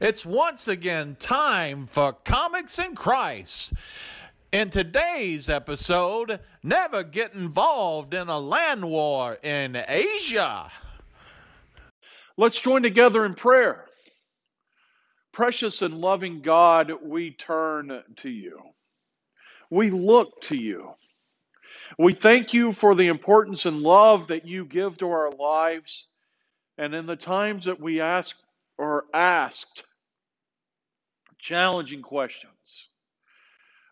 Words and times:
It's 0.00 0.24
once 0.24 0.66
again 0.66 1.18
time 1.20 1.86
for 1.86 2.14
Comics 2.14 2.78
and 2.78 2.96
Christ. 2.96 3.74
In 4.50 4.70
today's 4.70 5.50
episode, 5.50 6.40
never 6.62 7.02
get 7.02 7.34
involved 7.34 8.14
in 8.14 8.28
a 8.28 8.38
land 8.38 8.82
war 8.88 9.36
in 9.42 9.76
Asia. 9.76 10.72
Let's 12.38 12.58
join 12.58 12.82
together 12.82 13.26
in 13.26 13.34
prayer. 13.34 13.84
Precious 15.32 15.82
and 15.82 16.00
loving 16.00 16.40
God, 16.40 16.92
we 17.02 17.32
turn 17.32 18.02
to 18.16 18.30
you. 18.30 18.58
We 19.68 19.90
look 19.90 20.40
to 20.44 20.56
you. 20.56 20.92
We 21.98 22.14
thank 22.14 22.54
you 22.54 22.72
for 22.72 22.94
the 22.94 23.08
importance 23.08 23.66
and 23.66 23.82
love 23.82 24.28
that 24.28 24.46
you 24.46 24.64
give 24.64 24.96
to 24.96 25.10
our 25.10 25.30
lives. 25.30 26.08
And 26.78 26.94
in 26.94 27.04
the 27.04 27.16
times 27.16 27.66
that 27.66 27.78
we 27.78 28.00
ask 28.00 28.34
or 28.78 29.04
asked 29.12 29.84
challenging 31.40 32.02
questions. 32.02 32.88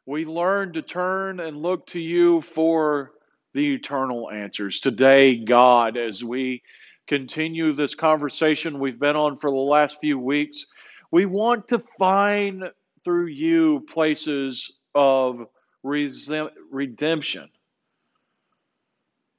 We 0.06 0.25
learn 0.25 0.73
to 0.75 0.83
turn 0.83 1.41
and 1.41 1.56
look 1.56 1.87
to 1.89 2.01
you 2.01 2.41
for 2.41 3.12
the 3.55 3.75
eternal 3.75 4.30
answers. 4.30 4.80
Today, 4.80 5.37
God, 5.37 5.97
as 5.97 6.23
we 6.23 6.62
continue 7.06 7.73
this 7.73 7.95
conversation 7.95 8.79
we've 8.79 8.98
been 9.01 9.16
on 9.16 9.37
for 9.37 9.51
the 9.51 9.56
last 9.56 9.98
few 10.01 10.19
weeks, 10.19 10.66
we 11.11 11.27
want 11.27 11.69
to 11.69 11.79
find 11.98 12.65
through 13.05 13.27
you 13.27 13.84
places 13.89 14.70
of 14.95 15.47
redemption. 15.83 17.48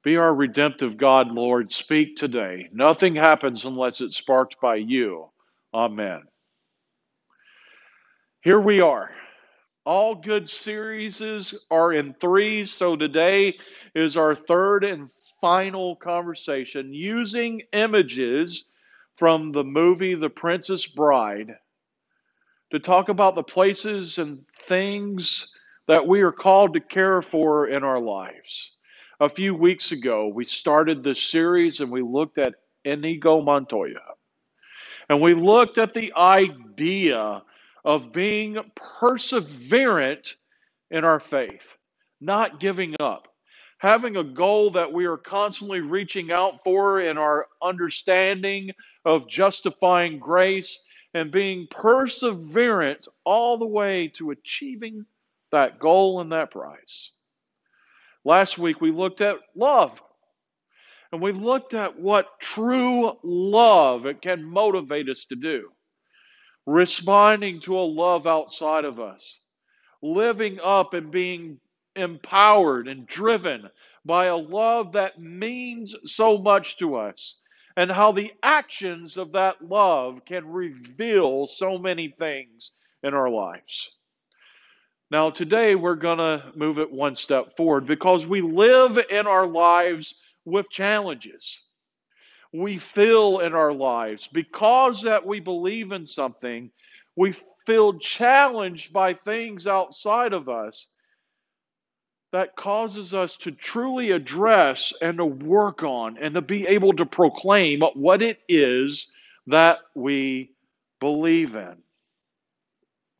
Be 0.03 0.17
our 0.17 0.33
redemptive 0.33 0.97
God, 0.97 1.31
Lord. 1.31 1.71
Speak 1.71 2.15
today. 2.15 2.69
Nothing 2.71 3.15
happens 3.15 3.65
unless 3.65 4.01
it's 4.01 4.17
sparked 4.17 4.59
by 4.61 4.75
you. 4.75 5.29
Amen 5.73 6.23
here 8.41 8.59
we 8.59 8.79
are. 8.79 9.11
All 9.85 10.15
good 10.15 10.47
series 10.47 11.21
are 11.69 11.93
in 11.93 12.13
threes, 12.13 12.71
so 12.71 12.95
today 12.95 13.57
is 13.95 14.15
our 14.15 14.33
third 14.33 14.85
and 14.85 15.09
final 15.41 15.97
conversation 15.97 16.93
using 16.93 17.63
images 17.73 18.63
from 19.17 19.51
the 19.51 19.63
movie 19.63 20.15
The 20.15 20.29
Princess 20.29 20.85
Bride 20.85 21.55
to 22.71 22.79
talk 22.79 23.09
about 23.09 23.35
the 23.35 23.43
places 23.43 24.19
and 24.19 24.45
things 24.67 25.49
that 25.87 26.07
we 26.07 26.21
are 26.21 26.31
called 26.31 26.75
to 26.75 26.79
care 26.79 27.21
for 27.21 27.67
in 27.67 27.83
our 27.83 27.99
lives. 27.99 28.71
A 29.19 29.27
few 29.27 29.53
weeks 29.53 29.91
ago, 29.91 30.27
we 30.27 30.45
started 30.45 31.03
this 31.03 31.21
series 31.21 31.81
and 31.81 31.91
we 31.91 32.01
looked 32.01 32.37
at 32.37 32.53
Inigo 32.85 33.41
Montoya. 33.41 33.99
And 35.09 35.21
we 35.21 35.33
looked 35.33 35.77
at 35.77 35.93
the 35.93 36.13
idea 36.15 37.41
of 37.85 38.11
being 38.11 38.57
perseverant 38.75 40.35
in 40.91 41.03
our 41.03 41.19
faith, 41.19 41.77
not 42.21 42.59
giving 42.59 42.95
up, 42.99 43.27
having 43.77 44.17
a 44.17 44.23
goal 44.23 44.71
that 44.71 44.91
we 44.91 45.05
are 45.05 45.17
constantly 45.17 45.81
reaching 45.81 46.31
out 46.31 46.63
for 46.63 47.01
in 47.01 47.17
our 47.17 47.47
understanding 47.61 48.71
of 49.05 49.27
justifying 49.27 50.19
grace 50.19 50.79
and 51.13 51.31
being 51.31 51.67
perseverant 51.67 53.07
all 53.23 53.57
the 53.57 53.65
way 53.65 54.07
to 54.09 54.31
achieving 54.31 55.05
that 55.51 55.79
goal 55.79 56.21
and 56.21 56.31
that 56.31 56.51
prize. 56.51 57.11
Last 58.25 58.57
week 58.57 58.81
we 58.81 58.91
looked 58.91 59.21
at 59.21 59.37
love. 59.55 60.01
And 61.11 61.21
we 61.21 61.31
looked 61.31 61.73
at 61.73 61.99
what 61.99 62.39
true 62.39 63.17
love 63.23 64.05
can 64.21 64.43
motivate 64.43 65.09
us 65.09 65.25
to 65.25 65.35
do 65.35 65.71
responding 66.69 67.59
to 67.59 67.79
a 67.79 67.81
love 67.81 68.27
outside 68.27 68.85
of 68.85 68.99
us, 68.99 69.39
living 70.03 70.59
up 70.63 70.93
and 70.93 71.09
being 71.09 71.59
empowered 71.95 72.87
and 72.87 73.07
driven 73.07 73.67
by 74.05 74.25
a 74.25 74.37
love 74.37 74.93
that 74.93 75.19
means 75.19 75.95
so 76.05 76.37
much 76.37 76.77
to 76.77 76.95
us, 76.95 77.37
and 77.75 77.91
how 77.91 78.11
the 78.11 78.31
actions 78.43 79.17
of 79.17 79.31
that 79.31 79.61
love 79.63 80.23
can 80.25 80.47
reveal 80.47 81.47
so 81.47 81.79
many 81.79 82.09
things 82.09 82.71
in 83.01 83.15
our 83.15 83.31
lives. 83.31 83.89
Now, 85.09 85.31
today 85.31 85.73
we're 85.73 85.95
going 85.95 86.19
to 86.19 86.51
move 86.55 86.77
it 86.77 86.91
one 86.91 87.15
step 87.15 87.57
forward 87.57 87.87
because 87.87 88.27
we 88.27 88.41
live 88.41 88.99
in 89.09 89.25
our 89.25 89.47
lives 89.47 90.13
with 90.45 90.69
challenges 90.69 91.59
we 92.53 92.77
feel 92.77 93.39
in 93.39 93.53
our 93.53 93.73
lives. 93.73 94.27
Because 94.27 95.01
that 95.03 95.25
we 95.25 95.39
believe 95.39 95.91
in 95.91 96.05
something, 96.05 96.71
we 97.15 97.33
feel 97.65 97.99
challenged 97.99 98.91
by 98.93 99.13
things 99.13 99.67
outside 99.67 100.33
of 100.33 100.49
us 100.49 100.87
that 102.31 102.55
causes 102.55 103.13
us 103.13 103.37
to 103.37 103.51
truly 103.51 104.11
address 104.11 104.93
and 105.01 105.17
to 105.17 105.25
work 105.25 105.83
on 105.83 106.17
and 106.17 106.35
to 106.35 106.41
be 106.41 106.67
able 106.67 106.93
to 106.93 107.05
proclaim 107.05 107.81
what 107.95 108.21
it 108.21 108.39
is 108.47 109.07
that 109.47 109.79
we 109.95 110.51
believe 110.99 111.55
in. 111.55 111.75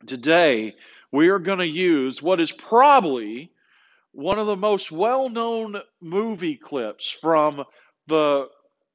Today, 0.06 0.76
we 1.12 1.30
are 1.30 1.40
going 1.40 1.60
to 1.60 1.68
use 1.68 2.22
what 2.22 2.40
is 2.40 2.52
probably 2.52 3.52
one 4.12 4.40
of 4.40 4.48
the 4.48 4.56
most 4.56 4.92
well 4.92 5.30
known 5.30 5.82
movie 6.02 6.56
clips 6.56 7.10
from 7.10 7.64
the 8.08 8.48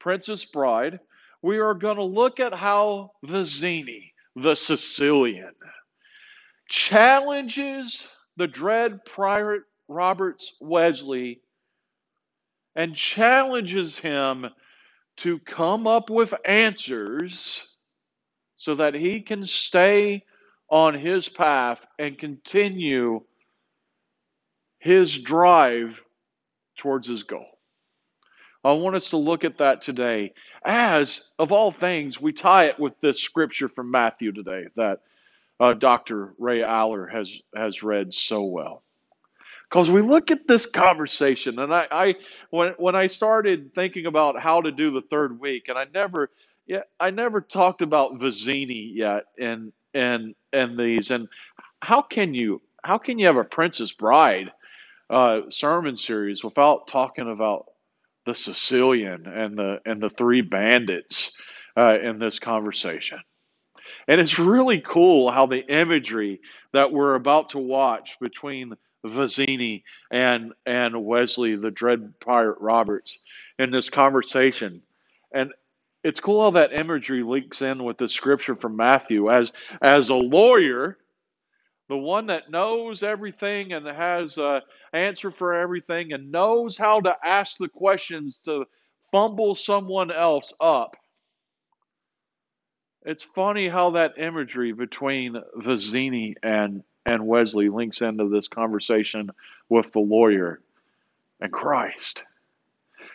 Princess 0.04 0.44
Bride, 0.44 1.00
we 1.40 1.60
are 1.60 1.72
going 1.72 1.96
to 1.96 2.04
look 2.04 2.38
at 2.38 2.52
how 2.52 3.12
Vizzini, 3.24 4.12
the 4.36 4.54
Sicilian, 4.54 5.54
challenges 6.68 8.06
the 8.36 8.46
dread 8.46 9.06
pirate 9.06 9.62
Roberts 9.88 10.52
Westley 10.60 11.40
and 12.76 12.94
challenges 12.94 13.98
him 13.98 14.44
to 15.16 15.38
come 15.38 15.86
up 15.86 16.10
with 16.10 16.34
answers 16.44 17.66
so 18.56 18.74
that 18.74 18.92
he 18.92 19.22
can 19.22 19.46
stay 19.46 20.22
on 20.68 20.92
his 20.92 21.30
path 21.30 21.82
and 21.98 22.18
continue 22.18 23.22
his 24.80 25.18
drive 25.18 26.02
towards 26.76 27.08
his 27.08 27.22
goal. 27.22 27.53
I 28.64 28.72
want 28.72 28.96
us 28.96 29.10
to 29.10 29.16
look 29.16 29.44
at 29.44 29.58
that 29.58 29.82
today 29.82 30.32
as, 30.64 31.20
of 31.38 31.52
all 31.52 31.70
things, 31.70 32.20
we 32.20 32.32
tie 32.32 32.66
it 32.66 32.80
with 32.80 32.98
this 33.00 33.20
scripture 33.20 33.68
from 33.68 33.90
Matthew 33.90 34.32
today 34.32 34.64
that 34.76 35.00
uh, 35.60 35.74
Dr. 35.74 36.34
Ray 36.38 36.62
Aller 36.62 37.06
has, 37.06 37.30
has 37.54 37.82
read 37.82 38.14
so 38.14 38.42
well. 38.44 38.82
Because 39.68 39.90
we 39.90 40.02
look 40.02 40.30
at 40.30 40.46
this 40.46 40.66
conversation, 40.66 41.58
and 41.58 41.74
I, 41.74 41.86
I 41.90 42.14
when 42.50 42.74
when 42.76 42.94
I 42.94 43.08
started 43.08 43.74
thinking 43.74 44.06
about 44.06 44.38
how 44.38 44.60
to 44.60 44.70
do 44.70 44.90
the 44.92 45.00
third 45.00 45.40
week, 45.40 45.68
and 45.68 45.76
I 45.76 45.86
never, 45.92 46.30
yeah, 46.66 46.82
I 47.00 47.10
never 47.10 47.40
talked 47.40 47.82
about 47.82 48.18
Vizzini 48.18 48.94
yet, 48.94 49.24
and 49.36 49.72
and 49.92 50.34
and 50.52 50.78
these, 50.78 51.10
and 51.10 51.28
how 51.80 52.02
can 52.02 52.34
you 52.34 52.62
how 52.84 52.98
can 52.98 53.18
you 53.18 53.26
have 53.26 53.38
a 53.38 53.42
Princess 53.42 53.90
Bride 53.90 54.52
uh, 55.10 55.40
sermon 55.48 55.96
series 55.96 56.44
without 56.44 56.86
talking 56.86 57.28
about 57.28 57.66
the 58.26 58.34
Sicilian 58.34 59.26
and 59.26 59.56
the 59.56 59.80
and 59.84 60.00
the 60.00 60.10
three 60.10 60.40
bandits 60.40 61.36
uh, 61.76 61.98
in 62.00 62.18
this 62.18 62.38
conversation. 62.38 63.18
And 64.08 64.20
it's 64.20 64.38
really 64.38 64.80
cool 64.80 65.30
how 65.30 65.46
the 65.46 65.64
imagery 65.66 66.40
that 66.72 66.92
we're 66.92 67.14
about 67.14 67.50
to 67.50 67.58
watch 67.58 68.16
between 68.20 68.74
Vizzini 69.04 69.82
and 70.10 70.52
and 70.64 71.04
Westley, 71.04 71.56
the 71.56 71.70
dread 71.70 72.18
pirate 72.20 72.58
Roberts, 72.60 73.18
in 73.58 73.70
this 73.70 73.90
conversation. 73.90 74.82
And 75.32 75.52
it's 76.02 76.20
cool 76.20 76.42
how 76.42 76.50
that 76.50 76.72
imagery 76.72 77.22
links 77.22 77.62
in 77.62 77.82
with 77.84 77.98
the 77.98 78.08
scripture 78.08 78.54
from 78.54 78.76
Matthew. 78.76 79.30
As 79.30 79.52
as 79.80 80.08
a 80.08 80.14
lawyer, 80.14 80.98
the 81.88 81.96
one 81.96 82.26
that 82.26 82.50
knows 82.50 83.02
everything 83.02 83.72
and 83.72 83.86
has 83.86 84.38
an 84.38 84.62
answer 84.92 85.30
for 85.30 85.54
everything 85.54 86.12
and 86.12 86.32
knows 86.32 86.76
how 86.76 87.00
to 87.00 87.14
ask 87.24 87.58
the 87.58 87.68
questions 87.68 88.40
to 88.44 88.64
fumble 89.12 89.54
someone 89.54 90.10
else 90.10 90.52
up. 90.60 90.96
It's 93.04 93.22
funny 93.22 93.68
how 93.68 93.90
that 93.90 94.18
imagery 94.18 94.72
between 94.72 95.36
Vizzini 95.58 96.34
and, 96.42 96.82
and 97.04 97.26
Westley 97.26 97.68
links 97.68 98.00
into 98.00 98.30
this 98.30 98.48
conversation 98.48 99.30
with 99.68 99.92
the 99.92 100.00
lawyer 100.00 100.60
and 101.40 101.52
Christ. 101.52 102.22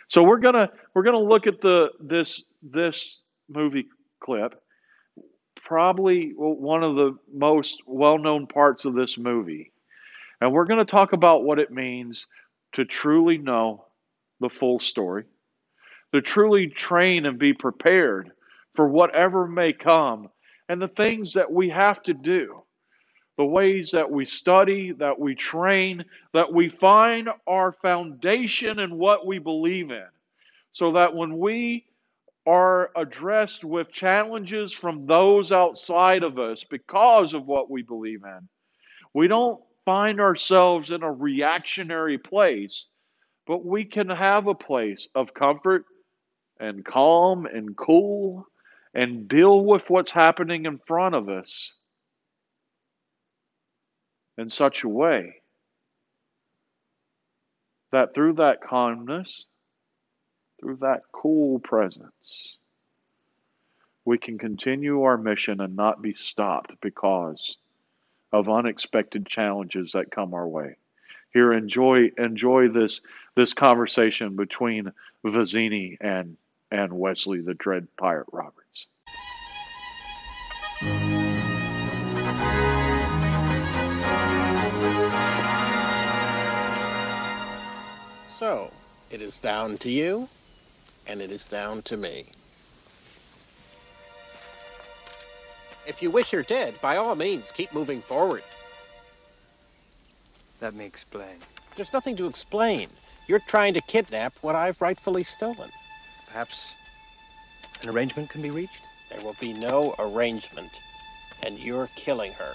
So 0.06 0.22
we're 0.22 0.38
gonna 0.38 0.70
we're 0.94 1.02
gonna 1.02 1.18
look 1.18 1.46
at 1.46 1.60
the 1.60 1.90
this 2.00 2.42
this 2.62 3.22
movie 3.48 3.88
clip 4.20 4.60
probably 5.70 6.32
one 6.34 6.82
of 6.82 6.96
the 6.96 7.16
most 7.32 7.80
well 7.86 8.18
known 8.18 8.44
parts 8.44 8.84
of 8.84 8.92
this 8.92 9.16
movie. 9.16 9.70
And 10.40 10.52
we're 10.52 10.64
going 10.64 10.84
to 10.84 10.84
talk 10.84 11.12
about 11.12 11.44
what 11.44 11.60
it 11.60 11.70
means 11.70 12.26
to 12.72 12.84
truly 12.84 13.38
know 13.38 13.84
the 14.40 14.48
full 14.48 14.80
story, 14.80 15.26
to 16.12 16.22
truly 16.22 16.66
train 16.66 17.24
and 17.24 17.38
be 17.38 17.52
prepared 17.52 18.32
for 18.74 18.88
whatever 18.88 19.46
may 19.46 19.72
come, 19.72 20.28
and 20.68 20.82
the 20.82 20.88
things 20.88 21.34
that 21.34 21.52
we 21.52 21.68
have 21.68 22.02
to 22.02 22.14
do, 22.14 22.64
the 23.36 23.44
ways 23.44 23.92
that 23.92 24.10
we 24.10 24.24
study, 24.24 24.90
that 24.90 25.20
we 25.20 25.36
train, 25.36 26.04
that 26.32 26.52
we 26.52 26.68
find 26.68 27.28
our 27.46 27.70
foundation 27.70 28.80
in 28.80 28.98
what 28.98 29.24
we 29.24 29.38
believe 29.38 29.92
in, 29.92 30.08
so 30.72 30.90
that 30.90 31.14
when 31.14 31.38
we 31.38 31.84
are 32.46 32.90
addressed 32.96 33.64
with 33.64 33.92
challenges 33.92 34.72
from 34.72 35.06
those 35.06 35.52
outside 35.52 36.22
of 36.22 36.38
us 36.38 36.64
because 36.64 37.34
of 37.34 37.46
what 37.46 37.70
we 37.70 37.82
believe 37.82 38.22
in, 38.24 38.48
we 39.14 39.28
don't 39.28 39.60
find 39.84 40.20
ourselves 40.20 40.90
in 40.90 41.02
a 41.02 41.12
reactionary 41.12 42.18
place, 42.18 42.86
but 43.46 43.64
we 43.64 43.84
can 43.84 44.08
have 44.08 44.46
a 44.46 44.54
place 44.54 45.06
of 45.14 45.34
comfort 45.34 45.84
and 46.58 46.84
calm 46.84 47.46
and 47.46 47.76
cool 47.76 48.44
and 48.94 49.28
deal 49.28 49.64
with 49.64 49.88
what's 49.88 50.10
happening 50.10 50.66
in 50.66 50.78
front 50.86 51.14
of 51.14 51.28
us 51.28 51.72
in 54.38 54.48
such 54.48 54.82
a 54.82 54.88
way 54.88 55.34
that 57.92 58.14
through 58.14 58.34
that 58.34 58.62
calmness, 58.62 59.46
through 60.60 60.76
that 60.76 61.02
cool 61.12 61.58
presence, 61.58 62.58
we 64.04 64.18
can 64.18 64.38
continue 64.38 65.02
our 65.02 65.16
mission 65.16 65.60
and 65.60 65.74
not 65.74 66.02
be 66.02 66.14
stopped 66.14 66.74
because 66.80 67.56
of 68.32 68.48
unexpected 68.48 69.26
challenges 69.26 69.92
that 69.92 70.10
come 70.10 70.34
our 70.34 70.46
way. 70.46 70.76
Here, 71.32 71.52
enjoy 71.52 72.10
enjoy 72.18 72.68
this 72.68 73.00
this 73.36 73.54
conversation 73.54 74.36
between 74.36 74.92
Vizzini 75.24 75.96
and 76.00 76.36
and 76.70 76.92
Westley 76.92 77.40
the 77.40 77.54
Dread 77.54 77.88
Pirate 77.96 78.26
Roberts. 78.32 78.86
So, 88.28 88.72
it 89.10 89.20
is 89.20 89.38
down 89.38 89.76
to 89.78 89.90
you, 89.90 90.28
and 91.10 91.20
it 91.20 91.32
is 91.32 91.44
down 91.44 91.82
to 91.82 91.96
me. 91.96 92.26
If 95.86 96.00
you 96.00 96.10
wish 96.10 96.30
her 96.30 96.44
dead, 96.44 96.80
by 96.80 96.96
all 96.98 97.16
means, 97.16 97.50
keep 97.50 97.72
moving 97.72 98.00
forward. 98.00 98.44
Let 100.60 100.74
me 100.74 100.84
explain. 100.84 101.38
There's 101.74 101.92
nothing 101.92 102.14
to 102.16 102.26
explain. 102.26 102.88
You're 103.26 103.40
trying 103.40 103.74
to 103.74 103.80
kidnap 103.80 104.34
what 104.40 104.54
I've 104.54 104.80
rightfully 104.80 105.24
stolen. 105.24 105.70
Perhaps 106.28 106.74
an 107.82 107.88
arrangement 107.88 108.30
can 108.30 108.40
be 108.40 108.50
reached? 108.50 108.82
There 109.10 109.20
will 109.22 109.36
be 109.40 109.52
no 109.52 109.96
arrangement, 109.98 110.70
and 111.44 111.58
you're 111.58 111.88
killing 111.96 112.32
her. 112.34 112.54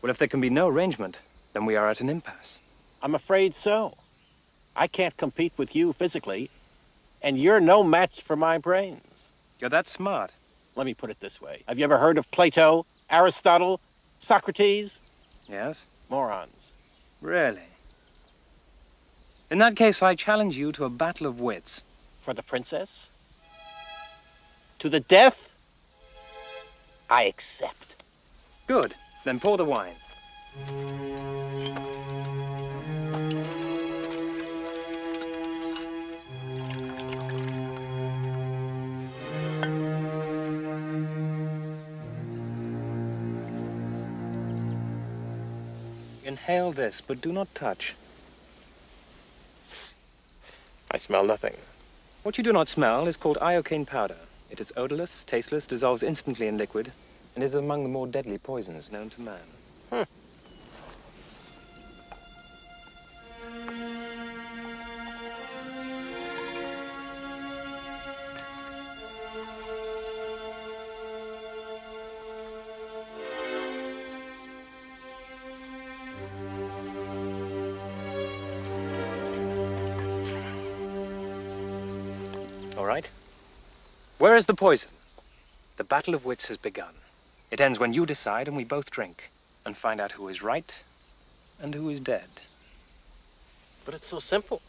Well, 0.00 0.10
if 0.10 0.16
there 0.16 0.28
can 0.28 0.40
be 0.40 0.48
no 0.48 0.68
arrangement, 0.68 1.20
then 1.52 1.66
we 1.66 1.76
are 1.76 1.90
at 1.90 2.00
an 2.00 2.08
impasse. 2.08 2.60
I'm 3.02 3.14
afraid 3.14 3.54
so. 3.54 3.94
I 4.76 4.86
can't 4.86 5.16
compete 5.16 5.54
with 5.56 5.74
you 5.74 5.94
physically, 5.94 6.50
and 7.22 7.40
you're 7.40 7.60
no 7.60 7.82
match 7.82 8.20
for 8.20 8.36
my 8.36 8.58
brains. 8.58 9.30
You're 9.58 9.70
that 9.70 9.88
smart. 9.88 10.34
Let 10.74 10.84
me 10.84 10.92
put 10.92 11.08
it 11.08 11.20
this 11.20 11.40
way. 11.40 11.62
Have 11.66 11.78
you 11.78 11.84
ever 11.84 11.96
heard 11.96 12.18
of 12.18 12.30
Plato, 12.30 12.84
Aristotle, 13.08 13.80
Socrates? 14.20 15.00
Yes? 15.48 15.86
Morons. 16.10 16.74
Really? 17.22 17.62
In 19.50 19.58
that 19.58 19.76
case, 19.76 20.02
I 20.02 20.14
challenge 20.14 20.58
you 20.58 20.72
to 20.72 20.84
a 20.84 20.90
battle 20.90 21.26
of 21.26 21.40
wits. 21.40 21.82
For 22.20 22.34
the 22.34 22.42
princess? 22.42 23.10
To 24.80 24.88
the 24.88 25.00
death? 25.00 25.54
I 27.08 27.22
accept. 27.22 28.02
Good. 28.66 28.94
Then 29.24 29.40
pour 29.40 29.56
the 29.56 29.64
wine. 29.64 29.94
Inhale 46.48 46.70
this, 46.70 47.00
but 47.00 47.20
do 47.20 47.32
not 47.32 47.52
touch. 47.56 47.96
I 50.92 50.96
smell 50.96 51.24
nothing. 51.24 51.56
What 52.22 52.38
you 52.38 52.44
do 52.44 52.52
not 52.52 52.68
smell 52.68 53.08
is 53.08 53.16
called 53.16 53.36
iocane 53.42 53.84
powder. 53.84 54.18
It 54.48 54.60
is 54.60 54.72
odorless, 54.76 55.24
tasteless, 55.24 55.66
dissolves 55.66 56.04
instantly 56.04 56.46
in 56.46 56.56
liquid, 56.56 56.92
and 57.34 57.42
is 57.42 57.56
among 57.56 57.82
the 57.82 57.88
more 57.88 58.06
deadly 58.06 58.38
poisons 58.38 58.92
known 58.92 59.10
to 59.10 59.20
man. 59.20 59.55
Right. 82.86 83.10
Where 84.18 84.36
is 84.36 84.46
the 84.46 84.54
poison? 84.54 84.90
The 85.76 85.84
battle 85.84 86.14
of 86.14 86.24
wits 86.24 86.48
has 86.48 86.56
begun. 86.56 86.94
It 87.50 87.60
ends 87.60 87.78
when 87.78 87.92
you 87.92 88.06
decide 88.06 88.48
and 88.48 88.56
we 88.56 88.64
both 88.64 88.90
drink 88.90 89.30
and 89.64 89.76
find 89.76 90.00
out 90.00 90.12
who 90.12 90.28
is 90.28 90.42
right 90.42 90.82
and 91.60 91.74
who 91.74 91.90
is 91.90 92.00
dead. 92.00 92.28
But 93.84 93.94
it's 93.94 94.06
so 94.06 94.18
simple. 94.18 94.62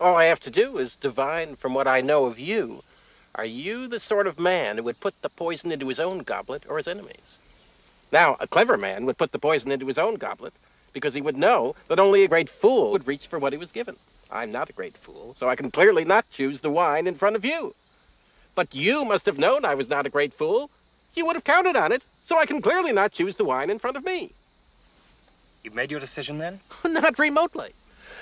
All 0.00 0.16
I 0.16 0.24
have 0.24 0.40
to 0.40 0.50
do 0.50 0.78
is 0.78 0.96
divine 0.96 1.56
from 1.56 1.74
what 1.74 1.88
I 1.88 2.00
know 2.00 2.26
of 2.26 2.38
you. 2.38 2.82
Are 3.34 3.44
you 3.44 3.88
the 3.88 4.00
sort 4.00 4.26
of 4.26 4.38
man 4.38 4.76
who 4.76 4.84
would 4.84 5.00
put 5.00 5.20
the 5.22 5.28
poison 5.28 5.72
into 5.72 5.88
his 5.88 6.00
own 6.00 6.20
goblet 6.20 6.64
or 6.68 6.76
his 6.76 6.88
enemy's? 6.88 7.38
Now, 8.10 8.36
a 8.40 8.46
clever 8.46 8.78
man 8.78 9.04
would 9.06 9.18
put 9.18 9.32
the 9.32 9.38
poison 9.38 9.70
into 9.70 9.86
his 9.86 9.98
own 9.98 10.14
goblet 10.14 10.54
because 10.92 11.14
he 11.14 11.20
would 11.20 11.36
know 11.36 11.74
that 11.88 12.00
only 12.00 12.24
a 12.24 12.28
great 12.28 12.48
fool 12.48 12.92
would 12.92 13.06
reach 13.06 13.26
for 13.26 13.38
what 13.38 13.52
he 13.52 13.58
was 13.58 13.72
given. 13.72 13.96
I'm 14.30 14.52
not 14.52 14.70
a 14.70 14.74
great 14.74 14.96
fool, 14.96 15.34
so 15.34 15.48
I 15.48 15.56
can 15.56 15.70
clearly 15.70 16.04
not 16.04 16.28
choose 16.30 16.60
the 16.60 16.70
wine 16.70 17.06
in 17.06 17.14
front 17.14 17.36
of 17.36 17.44
you. 17.44 17.74
But 18.54 18.74
you 18.74 19.04
must 19.04 19.26
have 19.26 19.38
known 19.38 19.64
I 19.64 19.74
was 19.74 19.88
not 19.88 20.06
a 20.06 20.10
great 20.10 20.34
fool. 20.34 20.70
You 21.14 21.24
would 21.26 21.36
have 21.36 21.44
counted 21.44 21.76
on 21.76 21.92
it, 21.92 22.04
so 22.22 22.38
I 22.38 22.46
can 22.46 22.60
clearly 22.60 22.92
not 22.92 23.12
choose 23.12 23.36
the 23.36 23.44
wine 23.44 23.70
in 23.70 23.78
front 23.78 23.96
of 23.96 24.04
me. 24.04 24.32
You've 25.62 25.74
made 25.74 25.90
your 25.90 26.00
decision 26.00 26.38
then? 26.38 26.60
not 26.84 27.18
remotely. 27.18 27.70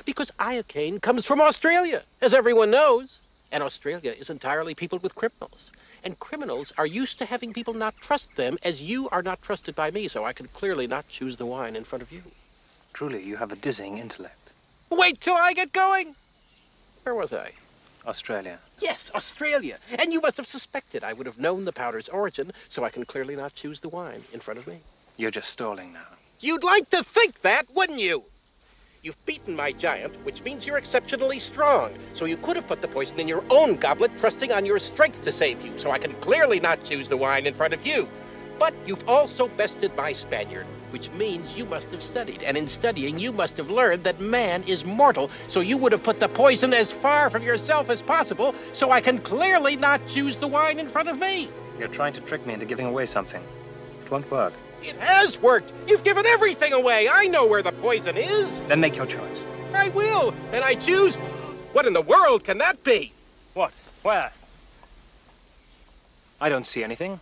Because 0.05 0.31
iocane 0.39 1.01
comes 1.01 1.27
from 1.27 1.41
Australia, 1.41 2.03
as 2.21 2.35
everyone 2.35 2.71
knows. 2.71 3.21
And 3.53 3.63
Australia 3.63 4.13
is 4.13 4.31
entirely 4.31 4.75
peopled 4.75 5.03
with 5.03 5.15
criminals. 5.15 5.73
And 6.05 6.19
criminals 6.19 6.73
are 6.79 6.87
used 6.87 7.19
to 7.19 7.25
having 7.25 7.53
people 7.53 7.75
not 7.75 7.97
trust 8.01 8.35
them 8.37 8.59
as 8.63 8.83
you 8.83 9.09
are 9.11 9.23
not 9.23 9.43
trusted 9.43 9.75
by 9.75 9.91
me, 9.91 10.09
so 10.09 10.25
I 10.25 10.33
can 10.33 10.49
clearly 10.49 10.87
not 10.87 11.09
choose 11.09 11.37
the 11.37 11.47
wine 11.47 11.77
in 11.77 11.85
front 11.85 12.03
of 12.03 12.13
you. 12.13 12.23
Truly, 12.93 13.23
you 13.23 13.37
have 13.37 13.53
a 13.53 13.57
dizzying 13.57 13.99
intellect. 13.99 14.53
Wait 14.91 15.21
till 15.21 15.35
I 15.35 15.53
get 15.53 15.73
going! 15.73 16.15
Where 17.03 17.15
was 17.15 17.33
I? 17.33 17.53
Australia. 18.07 18.59
Yes, 18.79 19.11
Australia. 19.15 19.79
And 19.99 20.13
you 20.13 20.21
must 20.21 20.37
have 20.37 20.47
suspected 20.47 21.03
I 21.03 21.13
would 21.13 21.27
have 21.27 21.39
known 21.39 21.65
the 21.65 21.73
powder's 21.73 22.09
origin, 22.09 22.53
so 22.69 22.85
I 22.85 22.91
can 22.91 23.05
clearly 23.05 23.35
not 23.35 23.55
choose 23.55 23.81
the 23.81 23.89
wine 23.89 24.23
in 24.33 24.41
front 24.41 24.59
of 24.59 24.67
me. 24.67 24.79
You're 25.17 25.31
just 25.31 25.51
stalling 25.51 25.93
now. 25.93 26.07
You'd 26.41 26.63
like 26.63 26.91
to 26.91 27.03
think 27.03 27.43
that, 27.43 27.67
wouldn't 27.75 27.99
you? 27.99 28.25
You've 29.03 29.25
beaten 29.25 29.57
my 29.57 29.73
giant, 29.73 30.15
which 30.25 30.43
means 30.43 30.67
you're 30.67 30.79
exceptionally 30.79 31.39
strong. 31.39 31.93
So 32.15 32.25
you 32.25 32.37
could 32.37 32.57
have 32.57 32.67
put 32.67 32.83
the 32.83 32.89
poison 32.89 33.19
in 33.19 33.29
your 33.29 33.45
own 33.51 33.77
goblet, 33.77 34.11
trusting 34.19 34.53
on 34.53 34.67
your 34.67 34.79
strength 34.79 35.23
to 35.23 35.33
save 35.33 35.65
you, 35.65 35.77
so 35.79 35.91
I 35.91 35.99
can 35.99 36.13
clearly 36.15 36.61
not 36.61 36.85
choose 36.85 37.09
the 37.09 37.17
wine 37.17 37.47
in 37.47 37.55
front 37.55 37.75
of 37.75 37.87
you. 37.87 38.09
But 38.59 38.75
you've 38.87 39.09
also 39.09 39.49
bested 39.49 39.95
my 39.97 40.13
Spaniard, 40.13 40.67
which 40.91 41.11
means 41.13 41.57
you 41.57 41.65
must 41.65 41.91
have 41.91 42.03
studied. 42.03 42.43
And 42.43 42.57
in 42.57 42.69
studying, 42.69 43.19
you 43.19 43.33
must 43.33 43.57
have 43.57 43.71
learned 43.71 44.05
that 44.05 44.21
man 44.21 44.63
is 44.65 44.85
mortal, 44.85 45.31
so 45.49 45.61
you 45.61 45.77
would 45.79 45.93
have 45.93 46.03
put 46.03 46.21
the 46.21 46.29
poison 46.29 46.73
as 46.75 46.93
far 46.93 47.31
from 47.31 47.43
yourself 47.43 47.91
as 47.91 48.03
possible, 48.03 48.55
so 48.73 48.91
I 48.91 49.01
can 49.01 49.19
clearly 49.19 49.77
not 49.77 50.07
choose 50.07 50.39
the 50.39 50.49
wine 50.49 50.79
in 50.79 50.89
front 50.89 51.09
of 51.09 51.19
me. 51.19 51.49
You're 51.79 51.89
trying 51.89 52.13
to 52.15 52.21
trick 52.21 52.47
me 52.47 52.55
into 52.55 52.67
giving 52.67 52.87
away 52.87 53.07
something. 53.07 53.43
It 54.05 54.11
won't 54.11 54.31
work. 54.31 54.53
It 54.83 54.97
has 54.99 55.41
worked. 55.41 55.73
You've 55.87 56.05
given 56.05 56.27
everything 56.27 56.73
away. 56.73 57.09
I 57.09 57.27
know 57.27 57.45
where 57.47 57.63
the 57.63 57.73
poison 57.73 58.17
is. 58.17 58.63
Then 58.63 58.81
make 58.81 58.97
your 58.97 59.07
choice. 59.07 59.45
I 59.75 59.89
will, 59.91 60.35
and 60.53 60.65
I 60.65 60.75
choose. 60.75 61.17
What 61.73 61.87
in 61.87 61.93
the 61.93 62.03
world 62.03 62.45
can 62.45 62.59
that 62.59 62.83
be? 62.85 63.13
What? 63.55 63.73
Where? 64.03 64.31
I 66.41 66.49
don't 66.49 66.67
see 66.67 66.85
anything. 66.85 67.19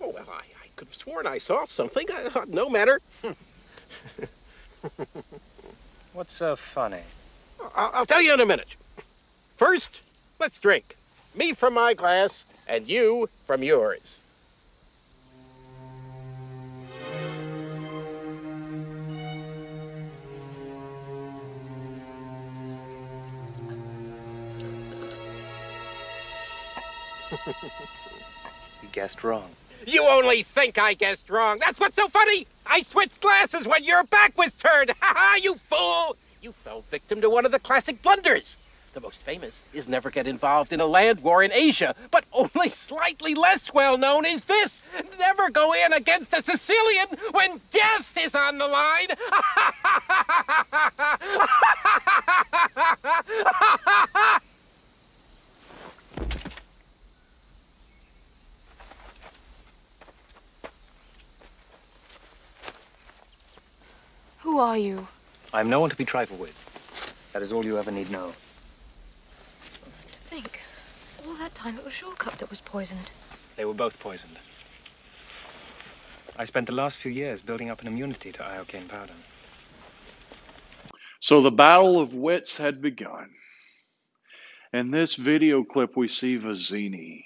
Oh, 0.00 0.08
well, 0.08 0.26
I, 0.30 0.42
have 0.90 0.96
sworn 0.96 1.26
I 1.26 1.38
saw 1.38 1.64
something. 1.66 2.04
Uh, 2.34 2.44
no 2.48 2.68
matter. 2.68 3.00
What's 6.12 6.32
so 6.32 6.56
funny? 6.56 7.02
I'll, 7.76 7.90
I'll 7.94 8.06
tell 8.06 8.20
you 8.20 8.34
in 8.34 8.40
a 8.40 8.46
minute. 8.46 8.74
First, 9.56 10.02
let's 10.40 10.58
drink. 10.58 10.96
Me 11.34 11.52
from 11.52 11.74
my 11.74 11.94
glass, 11.94 12.44
and 12.68 12.88
you 12.88 13.28
from 13.46 13.62
yours. 13.62 14.18
You 28.82 28.88
guessed 28.92 29.22
wrong. 29.22 29.50
You 29.86 30.06
only 30.06 30.42
think 30.42 30.78
I 30.78 30.94
guessed 30.94 31.30
wrong. 31.30 31.58
That's 31.58 31.80
what's 31.80 31.96
so 31.96 32.08
funny. 32.08 32.46
I 32.66 32.82
switched 32.82 33.20
glasses 33.20 33.66
when 33.66 33.84
your 33.84 34.04
back 34.04 34.36
was 34.36 34.54
turned. 34.54 34.90
Ha 35.00 35.14
ha, 35.16 35.38
you 35.42 35.56
fool! 35.56 36.16
You 36.42 36.52
fell 36.52 36.82
victim 36.90 37.20
to 37.20 37.30
one 37.30 37.46
of 37.46 37.52
the 37.52 37.58
classic 37.58 38.02
blunders. 38.02 38.56
The 38.92 39.00
most 39.00 39.22
famous 39.22 39.62
is 39.72 39.86
never 39.88 40.10
get 40.10 40.26
involved 40.26 40.72
in 40.72 40.80
a 40.80 40.86
land 40.86 41.20
war 41.20 41.44
in 41.44 41.52
Asia, 41.52 41.94
but 42.10 42.24
only 42.32 42.68
slightly 42.70 43.34
less 43.34 43.72
well 43.72 43.96
known 43.96 44.24
is 44.24 44.44
this 44.44 44.82
never 45.18 45.48
go 45.48 45.72
in 45.72 45.92
against 45.92 46.32
a 46.32 46.42
Sicilian 46.42 47.06
when 47.30 47.60
death 47.70 48.16
is 48.18 48.34
on 48.34 48.58
the 48.58 48.66
line. 48.66 49.06
Who 64.42 64.58
are 64.58 64.78
you? 64.78 65.08
I 65.52 65.60
am 65.60 65.68
no 65.68 65.80
one 65.80 65.90
to 65.90 65.96
be 65.96 66.04
trifled 66.04 66.40
with. 66.40 67.30
That 67.32 67.42
is 67.42 67.52
all 67.52 67.64
you 67.64 67.78
ever 67.78 67.90
need 67.90 68.10
know. 68.10 68.32
To 70.12 70.18
think, 70.18 70.60
all 71.26 71.34
that 71.34 71.54
time 71.54 71.76
it 71.76 71.84
was 71.84 71.92
Shortcut 71.92 72.38
that 72.38 72.48
was 72.48 72.60
poisoned. 72.60 73.10
They 73.56 73.66
were 73.66 73.74
both 73.74 74.00
poisoned. 74.00 74.38
I 76.38 76.44
spent 76.44 76.66
the 76.66 76.74
last 76.74 76.96
few 76.96 77.12
years 77.12 77.42
building 77.42 77.68
up 77.68 77.82
an 77.82 77.86
immunity 77.86 78.32
to 78.32 78.42
iocane 78.42 78.88
powder. 78.88 79.12
So 81.20 81.42
the 81.42 81.50
battle 81.50 82.00
of 82.00 82.14
wits 82.14 82.56
had 82.56 82.80
begun. 82.80 83.28
In 84.72 84.90
this 84.90 85.16
video 85.16 85.64
clip, 85.64 85.98
we 85.98 86.08
see 86.08 86.38
Vizzini 86.38 87.24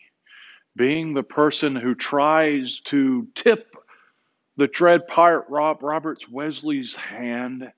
being 0.75 1.15
the 1.15 1.23
person 1.23 1.77
who 1.77 1.95
tries 1.95 2.81
to 2.87 3.29
tip 3.37 3.74
the 4.57 4.69
Dread 4.69 5.07
Pirate 5.07 5.47
Rob 5.49 5.83
Roberts 5.83 6.29
Westley's 6.29 6.95
hand 6.95 7.73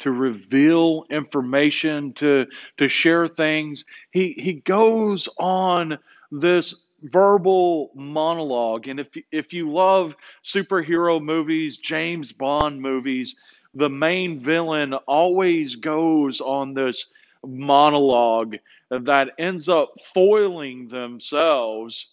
to 0.00 0.10
reveal 0.10 1.04
information, 1.10 2.12
to 2.14 2.46
to 2.78 2.88
share 2.88 3.28
things. 3.28 3.84
He 4.10 4.32
he 4.32 4.54
goes 4.54 5.28
on 5.38 5.98
this 6.30 6.74
verbal 7.02 7.90
monologue, 7.94 8.88
and 8.88 9.00
if 9.00 9.08
if 9.32 9.52
you 9.52 9.70
love 9.70 10.16
superhero 10.44 11.22
movies, 11.22 11.78
James 11.78 12.32
Bond 12.32 12.80
movies, 12.80 13.36
the 13.74 13.90
main 13.90 14.38
villain 14.38 14.94
always 14.94 15.76
goes 15.76 16.40
on 16.40 16.74
this 16.74 17.06
monologue 17.46 18.56
that 18.90 19.30
ends 19.38 19.68
up 19.68 19.92
foiling 20.12 20.88
themselves 20.88 22.08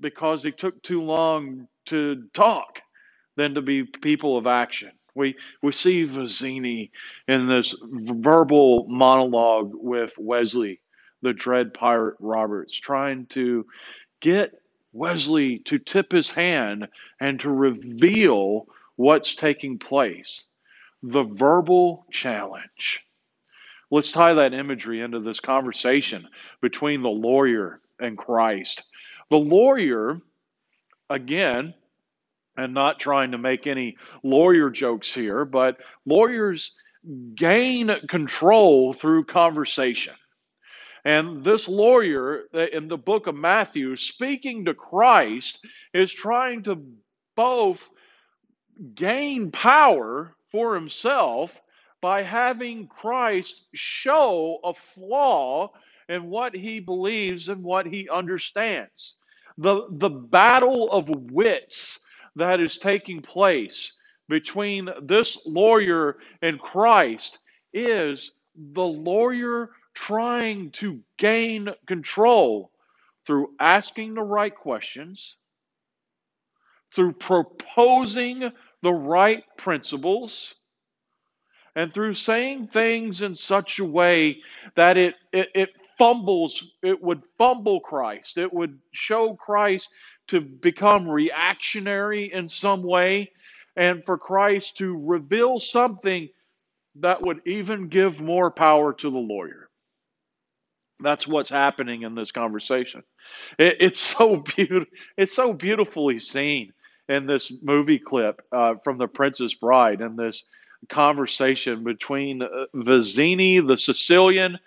because 0.00 0.42
they 0.42 0.50
took 0.50 0.80
too 0.82 1.02
long 1.02 1.66
to 1.86 2.24
talk 2.32 2.80
than 3.36 3.54
to 3.54 3.62
be 3.62 3.84
people 3.84 4.36
of 4.36 4.46
action. 4.46 4.92
We 5.14 5.36
we 5.62 5.72
see 5.72 6.04
Vizzini 6.06 6.90
in 7.26 7.48
this 7.48 7.74
verbal 7.82 8.86
monologue 8.88 9.72
with 9.74 10.14
Westley, 10.18 10.80
the 11.22 11.32
dread 11.32 11.72
pirate 11.72 12.16
Roberts, 12.20 12.76
trying 12.78 13.26
to 13.26 13.66
get 14.20 14.52
Westley 14.92 15.58
to 15.60 15.78
tip 15.78 16.12
his 16.12 16.30
hand 16.30 16.88
and 17.20 17.40
to 17.40 17.50
reveal 17.50 18.66
what's 18.96 19.34
taking 19.34 19.78
place. 19.78 20.44
The 21.02 21.24
verbal 21.24 22.06
challenge. 22.10 23.02
Let's 23.90 24.10
tie 24.10 24.34
that 24.34 24.54
imagery 24.54 25.00
into 25.00 25.20
this 25.20 25.40
conversation 25.40 26.28
between 26.60 27.02
the 27.02 27.08
lawyer 27.08 27.80
and 28.00 28.18
Christ. 28.18 28.82
The 29.30 29.38
lawyer, 29.38 30.20
again, 31.08 31.74
and 32.56 32.74
not 32.74 32.98
trying 32.98 33.32
to 33.32 33.38
make 33.38 33.66
any 33.66 33.96
lawyer 34.22 34.70
jokes 34.70 35.12
here, 35.14 35.44
but 35.44 35.78
lawyers 36.04 36.72
gain 37.34 37.90
control 38.08 38.92
through 38.92 39.24
conversation. 39.24 40.14
And 41.04 41.44
this 41.44 41.68
lawyer 41.68 42.44
uh, 42.52 42.66
in 42.72 42.88
the 42.88 42.98
book 42.98 43.28
of 43.28 43.36
Matthew, 43.36 43.94
speaking 43.94 44.64
to 44.64 44.74
Christ, 44.74 45.64
is 45.94 46.12
trying 46.12 46.64
to 46.64 46.84
both 47.36 47.88
gain 48.94 49.52
power 49.52 50.34
for 50.50 50.74
himself 50.74 51.62
by 52.00 52.22
having 52.22 52.88
Christ 52.88 53.66
show 53.74 54.58
a 54.64 54.74
flaw 54.74 55.70
in 56.08 56.28
what 56.28 56.54
he 56.54 56.80
believes 56.80 57.48
and 57.48 57.62
what 57.62 57.86
he 57.86 58.08
understands. 58.08 59.14
The, 59.58 59.86
the 59.90 60.10
battle 60.10 60.90
of 60.90 61.08
wits 61.08 62.00
that 62.36 62.60
is 62.60 62.78
taking 62.78 63.20
place 63.20 63.92
between 64.28 64.88
this 65.02 65.38
lawyer 65.46 66.18
and 66.42 66.60
Christ 66.60 67.38
is 67.72 68.32
the 68.54 68.84
lawyer 68.84 69.70
trying 69.94 70.70
to 70.72 71.00
gain 71.16 71.70
control 71.86 72.70
through 73.26 73.54
asking 73.58 74.14
the 74.14 74.22
right 74.22 74.54
questions, 74.54 75.36
through 76.92 77.12
proposing 77.12 78.52
the 78.82 78.92
right 78.92 79.44
principles, 79.56 80.54
and 81.74 81.92
through 81.92 82.14
saying 82.14 82.68
things 82.68 83.20
in 83.20 83.34
such 83.34 83.78
a 83.78 83.84
way 83.84 84.42
that 84.76 84.96
it, 84.96 85.14
it, 85.32 85.50
it 85.54 85.70
fumbles, 85.98 86.72
it 86.82 87.02
would 87.02 87.22
fumble 87.38 87.80
Christ. 87.80 88.38
It 88.38 88.52
would 88.52 88.78
show 88.92 89.34
Christ 89.34 89.88
to 90.28 90.40
become 90.40 91.08
reactionary 91.08 92.32
in 92.32 92.48
some 92.48 92.82
way 92.82 93.32
and 93.76 94.04
for 94.04 94.18
Christ 94.18 94.78
to 94.78 94.96
reveal 94.96 95.60
something 95.60 96.28
that 96.96 97.22
would 97.22 97.40
even 97.46 97.88
give 97.88 98.20
more 98.20 98.50
power 98.50 98.92
to 98.94 99.10
the 99.10 99.18
lawyer. 99.18 99.68
That's 101.00 101.26
what's 101.28 101.50
happening 101.50 102.02
in 102.02 102.14
this 102.14 102.32
conversation. 102.32 103.02
It, 103.58 103.76
it's 103.80 104.00
so 104.16 104.36
beautiful. 104.36 104.92
It's 105.16 105.34
so 105.34 105.52
beautifully 105.52 106.18
seen 106.18 106.72
in 107.08 107.26
this 107.26 107.52
movie 107.62 107.98
clip 107.98 108.42
uh, 108.50 108.76
from 108.82 108.98
The 108.98 109.06
Princess 109.06 109.54
Bride 109.54 110.00
and 110.00 110.18
this 110.18 110.44
conversation 110.88 111.84
between 111.84 112.42
uh, 112.42 112.48
Vizzini, 112.74 113.66
the 113.66 113.78
Sicilian, 113.78 114.58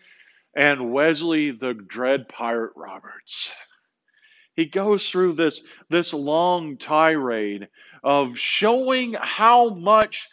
and 0.56 0.92
Westley, 0.92 1.52
the 1.52 1.74
dread 1.74 2.30
pirate 2.30 2.74
Roberts. 2.76 3.54
He 4.60 4.66
goes 4.66 5.08
through 5.08 5.34
this, 5.34 5.62
this 5.90 6.14
long 6.14 6.76
tirade 6.76 7.70
of 8.04 8.38
showing 8.38 9.14
how 9.14 9.70
much 9.70 10.28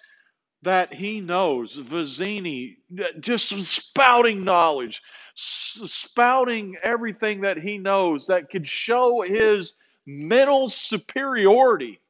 that 0.62 0.92
he 0.92 1.20
knows. 1.20 1.76
Vizzini, 1.76 2.78
just 3.20 3.50
spouting 3.62 4.42
knowledge, 4.42 5.00
spouting 5.36 6.74
everything 6.82 7.42
that 7.42 7.56
he 7.56 7.78
knows 7.78 8.26
that 8.26 8.50
could 8.50 8.66
show 8.66 9.22
his 9.22 9.76
mental 10.04 10.66
superiority 10.66 12.00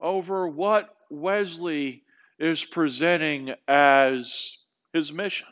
over 0.00 0.48
what 0.48 0.96
Westley 1.10 2.04
is 2.38 2.64
presenting 2.64 3.52
as 3.68 4.56
his 4.94 5.12
mission. 5.12 5.48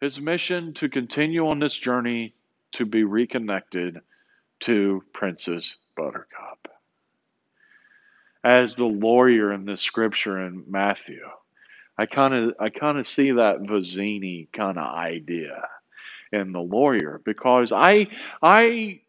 His 0.00 0.18
mission 0.18 0.72
to 0.76 0.88
continue 0.88 1.48
on 1.48 1.58
this 1.58 1.76
journey 1.76 2.34
to 2.72 2.86
be 2.86 3.04
reconnected 3.04 4.00
to 4.60 5.02
Princess 5.12 5.76
Buttercup. 5.96 6.68
As 8.44 8.74
the 8.74 8.86
lawyer 8.86 9.52
in 9.52 9.64
this 9.64 9.80
scripture 9.82 10.46
in 10.46 10.64
Matthew, 10.68 11.22
I 11.96 12.06
kind 12.06 12.34
of 12.34 12.54
I 12.58 12.70
kind 12.70 12.98
of 12.98 13.06
see 13.06 13.32
that 13.32 13.60
Vizzini 13.60 14.48
kind 14.52 14.78
of 14.78 14.94
idea 14.94 15.68
in 16.32 16.52
the 16.52 16.60
lawyer 16.60 17.20
because 17.24 17.72
I 17.72 18.08
I 18.42 19.00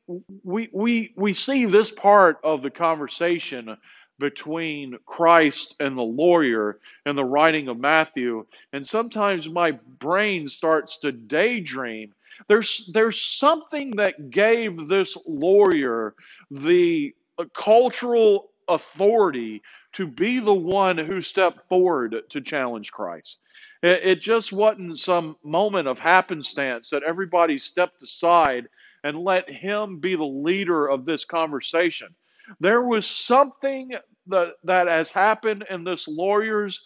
we 0.44 0.70
we 0.72 1.14
we 1.16 1.34
see 1.34 1.66
this 1.66 1.92
part 1.92 2.40
of 2.44 2.62
the 2.62 2.70
conversation 2.70 3.78
between 4.20 4.98
Christ 5.06 5.76
and 5.80 5.98
the 5.98 6.04
lawyer 6.04 6.80
in 7.06 7.16
the 7.16 7.26
writing 7.26 7.68
of 7.70 7.80
Matthew 7.80 8.46
and 8.74 8.86
sometimes 8.86 9.50
my 9.50 9.72
brain 9.72 10.48
starts 10.48 10.98
to 10.98 11.12
daydream 11.12 12.14
there's, 12.48 12.90
there's 12.94 13.22
something 13.22 13.92
that 13.98 14.30
gave 14.30 14.88
this 14.88 15.18
lawyer 15.28 16.16
the 16.52 17.14
cultural 17.56 18.52
authority 18.68 19.62
to 19.94 20.08
be 20.08 20.40
the 20.40 20.54
one 20.54 20.98
who 20.98 21.22
stepped 21.22 21.68
forward 21.70 22.16
to 22.30 22.42
challenge 22.42 22.92
Christ. 22.92 23.38
It, 23.82 24.22
just 24.22 24.54
wasn't 24.54 24.98
some 24.98 25.36
moment 25.44 25.88
of 25.88 26.00
happenstance 26.00 26.90
that 26.90 27.04
everybody 27.04 27.58
stepped 27.58 28.02
aside 28.02 28.68
and 29.04 29.20
let 29.20 29.50
him 29.50 30.00
be 30.00 30.16
the 30.16 30.24
leader 30.24 30.88
of 30.88 31.06
this 31.06 31.26
conversation. 31.26 32.16
There 32.60 32.84
was 32.84 33.06
something 33.06 33.92
that, 34.28 34.54
that 34.64 34.88
has 34.88 35.12
happened 35.12 35.66
in 35.70 35.84
this 35.84 36.08
lawyer's 36.08 36.82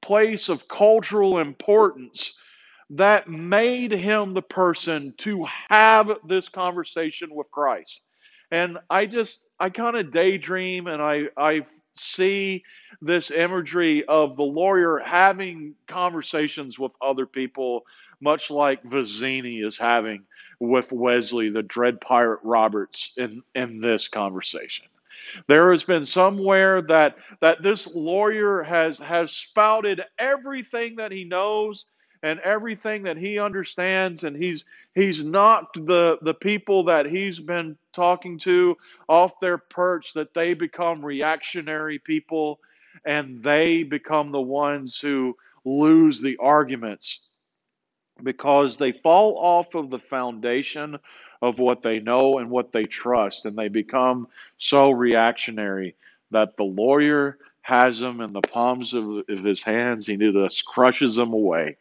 place 0.00 0.48
of 0.48 0.68
cultural 0.68 1.38
importance 1.38 2.34
that 2.92 3.28
made 3.28 3.90
him 3.90 4.34
the 4.34 4.42
person 4.42 5.14
to 5.16 5.46
have 5.68 6.12
this 6.26 6.48
conversation 6.48 7.34
with 7.34 7.50
Christ. 7.50 8.02
And 8.50 8.78
I 8.90 9.06
just, 9.06 9.46
I 9.58 9.70
kind 9.70 9.96
of 9.96 10.10
daydream 10.12 10.86
and 10.86 11.00
I, 11.00 11.28
I 11.38 11.62
see 11.92 12.62
this 13.00 13.30
imagery 13.30 14.04
of 14.04 14.36
the 14.36 14.42
lawyer 14.42 14.98
having 14.98 15.74
conversations 15.86 16.78
with 16.78 16.92
other 17.00 17.24
people, 17.24 17.84
much 18.20 18.50
like 18.50 18.84
Vizzini 18.84 19.64
is 19.66 19.78
having 19.78 20.24
with 20.60 20.92
Westley, 20.92 21.48
the 21.48 21.62
Dread 21.62 21.98
Pirate 21.98 22.40
Roberts, 22.44 23.14
in, 23.16 23.42
in 23.54 23.80
this 23.80 24.08
conversation. 24.08 24.84
There 25.46 25.72
has 25.72 25.82
been 25.82 26.04
somewhere 26.04 26.82
that 26.82 27.16
that 27.40 27.62
this 27.62 27.86
lawyer 27.94 28.62
has 28.62 28.98
has 28.98 29.30
spouted 29.30 30.02
everything 30.18 30.96
that 30.96 31.12
he 31.12 31.24
knows 31.24 31.86
and 32.22 32.38
everything 32.40 33.02
that 33.02 33.16
he 33.16 33.38
understands 33.38 34.24
and 34.24 34.36
he's 34.36 34.64
he's 34.94 35.22
knocked 35.22 35.84
the 35.86 36.18
the 36.22 36.34
people 36.34 36.84
that 36.84 37.06
he's 37.06 37.38
been 37.38 37.76
talking 37.92 38.38
to 38.38 38.76
off 39.08 39.40
their 39.40 39.58
perch 39.58 40.14
that 40.14 40.34
they 40.34 40.54
become 40.54 41.04
reactionary 41.04 41.98
people 41.98 42.60
and 43.04 43.42
they 43.42 43.82
become 43.82 44.30
the 44.30 44.40
ones 44.40 44.98
who 44.98 45.36
lose 45.64 46.20
the 46.20 46.36
arguments 46.38 47.20
because 48.22 48.76
they 48.76 48.92
fall 48.92 49.36
off 49.38 49.74
of 49.74 49.90
the 49.90 49.98
foundation 49.98 50.98
of 51.40 51.58
what 51.58 51.82
they 51.82 51.98
know 51.98 52.34
and 52.38 52.50
what 52.50 52.70
they 52.70 52.84
trust 52.84 53.46
and 53.46 53.58
they 53.58 53.68
become 53.68 54.28
so 54.58 54.90
reactionary 54.90 55.94
that 56.30 56.56
the 56.56 56.64
lawyer 56.64 57.38
has 57.62 57.98
them 57.98 58.20
in 58.20 58.32
the 58.32 58.40
palms 58.40 58.94
of, 58.94 59.24
his 59.28 59.62
hands 59.62 60.06
he 60.06 60.16
just 60.16 60.64
crushes 60.64 61.16
them 61.16 61.32
away 61.32 61.76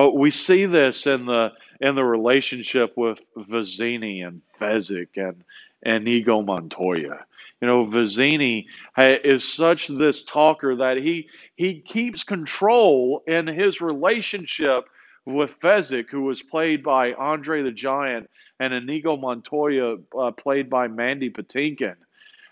Oh, 0.00 0.12
we 0.12 0.30
see 0.30 0.64
this 0.66 1.08
in 1.08 1.26
the 1.26 1.54
in 1.80 1.96
the 1.96 2.04
relationship 2.04 2.96
with 2.96 3.20
Vizzini 3.36 4.24
and 4.24 4.42
Fezzik 4.60 5.16
and 5.16 5.42
Inigo 5.84 6.40
Montoya. 6.40 7.26
You 7.60 7.66
know, 7.66 7.84
Vizzini 7.84 8.66
is 8.96 9.42
such 9.42 9.88
this 9.88 10.22
talker 10.22 10.76
that 10.76 10.98
he 10.98 11.30
he 11.56 11.80
keeps 11.80 12.22
control 12.22 13.24
in 13.26 13.48
his 13.48 13.80
relationship 13.80 14.88
with 15.26 15.58
Fezzik, 15.58 16.10
who 16.10 16.22
was 16.22 16.44
played 16.44 16.84
by 16.84 17.14
Andre 17.14 17.62
the 17.62 17.72
Giant, 17.72 18.30
and 18.60 18.72
Inigo 18.72 19.16
Montoya, 19.16 19.96
uh, 20.16 20.30
played 20.30 20.70
by 20.70 20.86
Mandy 20.86 21.30
Patinkin. 21.30 21.96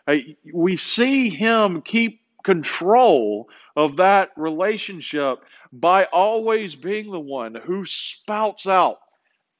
Uh, 0.08 0.14
we 0.52 0.74
see 0.74 1.28
him 1.28 1.82
keep 1.82 2.22
control 2.46 3.50
of 3.76 3.98
that 3.98 4.30
relationship 4.38 5.40
by 5.74 6.06
always 6.06 6.76
being 6.76 7.12
the 7.12 7.20
one 7.20 7.56
who 7.56 7.84
spouts 7.86 8.68
out 8.68 8.98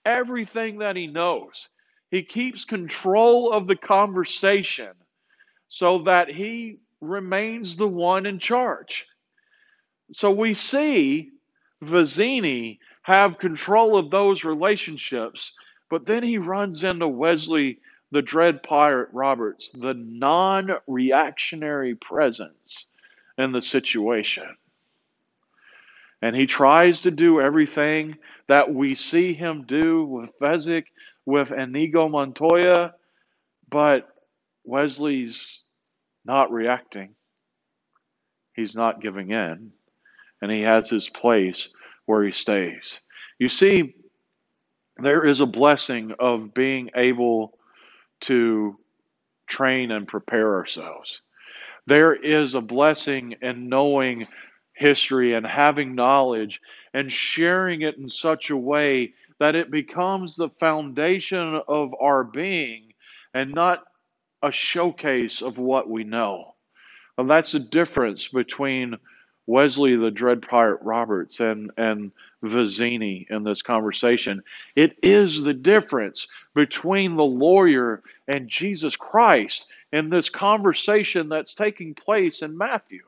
everything 0.06 0.78
that 0.78 0.96
he 0.96 1.06
knows. 1.08 1.68
He 2.10 2.22
keeps 2.22 2.64
control 2.64 3.52
of 3.52 3.66
the 3.68 3.76
conversation 3.76 4.92
so 5.68 6.00
that 6.00 6.30
he 6.30 6.78
remains 7.00 7.76
the 7.76 7.88
one 7.88 8.26
in 8.26 8.38
charge. 8.40 9.06
So 10.12 10.30
we 10.32 10.54
see 10.54 11.32
Vizzini 11.84 12.78
have 13.02 13.38
control 13.38 13.96
of 13.96 14.10
those 14.10 14.44
relationships, 14.44 15.52
but 15.90 16.06
then 16.06 16.22
he 16.22 16.38
runs 16.38 16.84
into 16.84 17.08
Westley, 17.08 17.80
the 18.10 18.22
Dread 18.22 18.62
Pirate 18.62 19.10
Roberts, 19.12 19.70
the 19.70 19.94
non 19.94 20.70
reactionary 20.86 21.94
presence 21.94 22.86
in 23.38 23.52
the 23.52 23.62
situation. 23.62 24.56
And 26.22 26.34
he 26.34 26.46
tries 26.46 27.00
to 27.02 27.10
do 27.10 27.40
everything 27.40 28.16
that 28.48 28.72
we 28.72 28.94
see 28.94 29.34
him 29.34 29.64
do 29.64 30.04
with 30.04 30.38
Fezzik, 30.38 30.86
with 31.26 31.52
Inigo 31.52 32.08
Montoya, 32.08 32.94
but 33.68 34.08
Westley's 34.64 35.60
not 36.24 36.50
reacting. 36.50 37.14
He's 38.54 38.74
not 38.74 39.02
giving 39.02 39.30
in. 39.30 39.72
And 40.40 40.50
he 40.50 40.62
has 40.62 40.88
his 40.88 41.08
place 41.08 41.68
where 42.06 42.24
he 42.24 42.32
stays. 42.32 42.98
You 43.38 43.48
see, 43.48 43.94
there 44.96 45.26
is 45.26 45.40
a 45.40 45.46
blessing 45.46 46.12
of 46.18 46.54
being 46.54 46.90
able 46.94 47.55
to 48.22 48.78
train 49.46 49.90
and 49.90 50.08
prepare 50.08 50.56
ourselves. 50.56 51.20
There 51.86 52.14
is 52.14 52.54
a 52.54 52.60
blessing 52.60 53.36
in 53.42 53.68
knowing 53.68 54.26
history 54.74 55.34
and 55.34 55.46
having 55.46 55.94
knowledge 55.94 56.60
and 56.92 57.10
sharing 57.10 57.82
it 57.82 57.96
in 57.96 58.08
such 58.08 58.50
a 58.50 58.56
way 58.56 59.14
that 59.38 59.54
it 59.54 59.70
becomes 59.70 60.36
the 60.36 60.48
foundation 60.48 61.60
of 61.68 61.94
our 62.00 62.24
being 62.24 62.92
and 63.34 63.54
not 63.54 63.84
a 64.42 64.50
showcase 64.50 65.42
of 65.42 65.58
what 65.58 65.88
we 65.88 66.04
know. 66.04 66.54
And 67.18 67.30
that's 67.30 67.52
the 67.52 67.60
difference 67.60 68.28
between 68.28 68.96
Westley 69.46 69.96
the 69.96 70.10
Dread 70.10 70.42
Pirate 70.42 70.80
Roberts 70.82 71.40
and, 71.40 71.70
and 71.76 72.12
Vizzini 72.42 73.26
in 73.30 73.44
this 73.44 73.62
conversation. 73.62 74.42
It 74.74 74.98
is 75.02 75.42
the 75.42 75.54
difference 75.54 76.26
between 76.54 77.16
the 77.16 77.24
lawyer 77.24 78.02
and 78.26 78.48
Jesus 78.48 78.96
Christ 78.96 79.66
in 79.92 80.10
this 80.10 80.28
conversation 80.28 81.28
that's 81.28 81.54
taking 81.54 81.94
place 81.94 82.42
in 82.42 82.58
Matthew. 82.58 83.02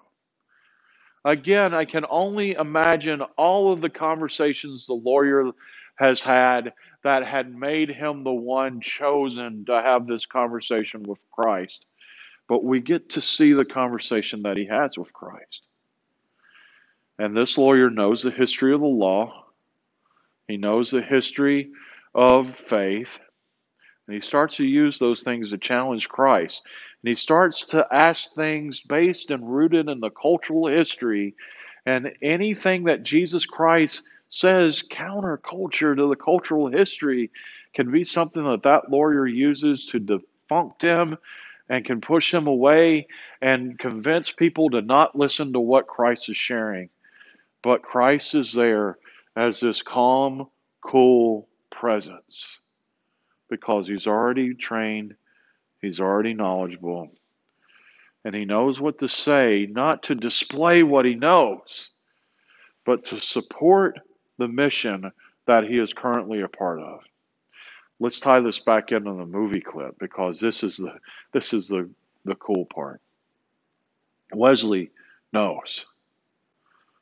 Again, 1.25 1.75
I 1.75 1.85
can 1.85 2.07
only 2.09 2.53
imagine 2.53 3.21
all 3.37 3.73
of 3.73 3.81
the 3.81 3.91
conversations 3.91 4.87
the 4.87 4.95
lawyer 4.95 5.51
has 5.97 6.23
had 6.23 6.73
that 7.03 7.27
had 7.27 7.55
made 7.55 7.91
him 7.91 8.23
the 8.23 8.33
one 8.33 8.81
chosen 8.81 9.65
to 9.67 9.83
have 9.83 10.07
this 10.07 10.27
conversation 10.27 11.03
with 11.03 11.25
Christ. 11.31 11.85
But 12.49 12.65
we 12.65 12.81
get 12.81 13.11
to 13.11 13.21
see 13.21 13.53
the 13.53 13.65
conversation 13.65 14.43
that 14.43 14.57
he 14.57 14.67
has 14.67 14.97
with 14.97 15.13
Christ. 15.13 15.68
And 17.19 17.37
this 17.37 17.59
lawyer 17.59 17.91
knows 17.91 18.23
the 18.23 18.31
history 18.31 18.73
of 18.73 18.81
the 18.81 18.87
law, 18.87 19.45
he 20.47 20.57
knows 20.57 20.91
the 20.91 21.03
history 21.03 21.71
of 22.15 22.49
faith, 22.49 23.19
and 24.07 24.15
he 24.15 24.21
starts 24.21 24.57
to 24.57 24.65
use 24.65 24.99
those 24.99 25.23
things 25.23 25.51
to 25.51 25.59
challenge 25.59 26.09
Christ. 26.09 26.63
And 27.03 27.09
he 27.09 27.15
starts 27.15 27.67
to 27.67 27.87
ask 27.93 28.33
things 28.35 28.81
based 28.81 29.31
and 29.31 29.53
rooted 29.53 29.89
in 29.89 30.01
the 30.01 30.11
cultural 30.11 30.67
history 30.67 31.35
and 31.85 32.13
anything 32.23 32.85
that 32.85 33.03
Jesus 33.03 33.47
Christ 33.47 34.03
says 34.31 34.83
counterculture 34.83 35.97
to 35.97 36.09
the 36.09 36.17
cultural 36.17 36.69
history 36.69 37.31
can 37.75 37.91
be 37.91 38.05
something 38.05 38.45
that 38.45 38.65
that 38.65 38.91
lawyer 38.91 39.27
uses 39.27 39.87
to 39.87 39.99
defunct 39.99 40.83
him 40.83 41.17
and 41.69 41.85
can 41.85 42.01
push 42.01 42.33
him 42.33 42.47
away 42.47 43.07
and 43.41 43.79
convince 43.79 44.33
people 44.33 44.71
to 44.71 44.83
not 44.83 45.17
listen 45.17 45.53
to 45.53 45.61
what 45.61 45.87
Christ 45.87 46.29
is 46.29 46.37
sharing. 46.37 46.91
But 47.63 47.83
Christ 47.83 48.35
is 48.35 48.53
there 48.53 48.99
as 49.37 49.61
this 49.61 49.83
calm, 49.83 50.49
cool 50.81 51.49
presence 51.71 52.61
because 53.49 53.87
he's 53.89 54.07
already 54.07 54.55
trained 54.55 55.15
He's 55.81 56.01
already 56.01 56.35
knowledgeable. 56.35 57.11
And 58.25 58.35
he 58.35 58.45
knows 58.45 58.81
what 58.81 58.99
to 58.99 59.09
say, 59.09 59.67
not 59.71 60.05
to 60.05 60.15
display 60.15 60.83
what 60.83 61.05
he 61.05 61.15
knows, 61.15 61.91
but 62.85 63.05
to 63.05 63.21
support 63.21 64.01
the 64.39 64.49
mission 64.49 65.13
that 65.47 65.65
he 65.65 65.79
is 65.79 65.93
currently 65.93 66.43
a 66.43 66.49
part 66.49 66.81
of. 66.81 67.01
Let's 68.01 68.19
tie 68.19 68.41
this 68.41 68.59
back 68.59 68.93
into 68.93 69.13
the 69.15 69.27
movie 69.27 69.61
clip 69.61 69.99
because 69.99 70.41
this 70.41 70.63
is 70.63 70.77
the 70.77 70.99
this 71.33 71.53
is 71.53 71.69
the, 71.69 71.89
the 72.25 72.35
cool 72.37 72.67
part. 72.67 73.01
Westley 74.35 74.91
knows 75.33 75.87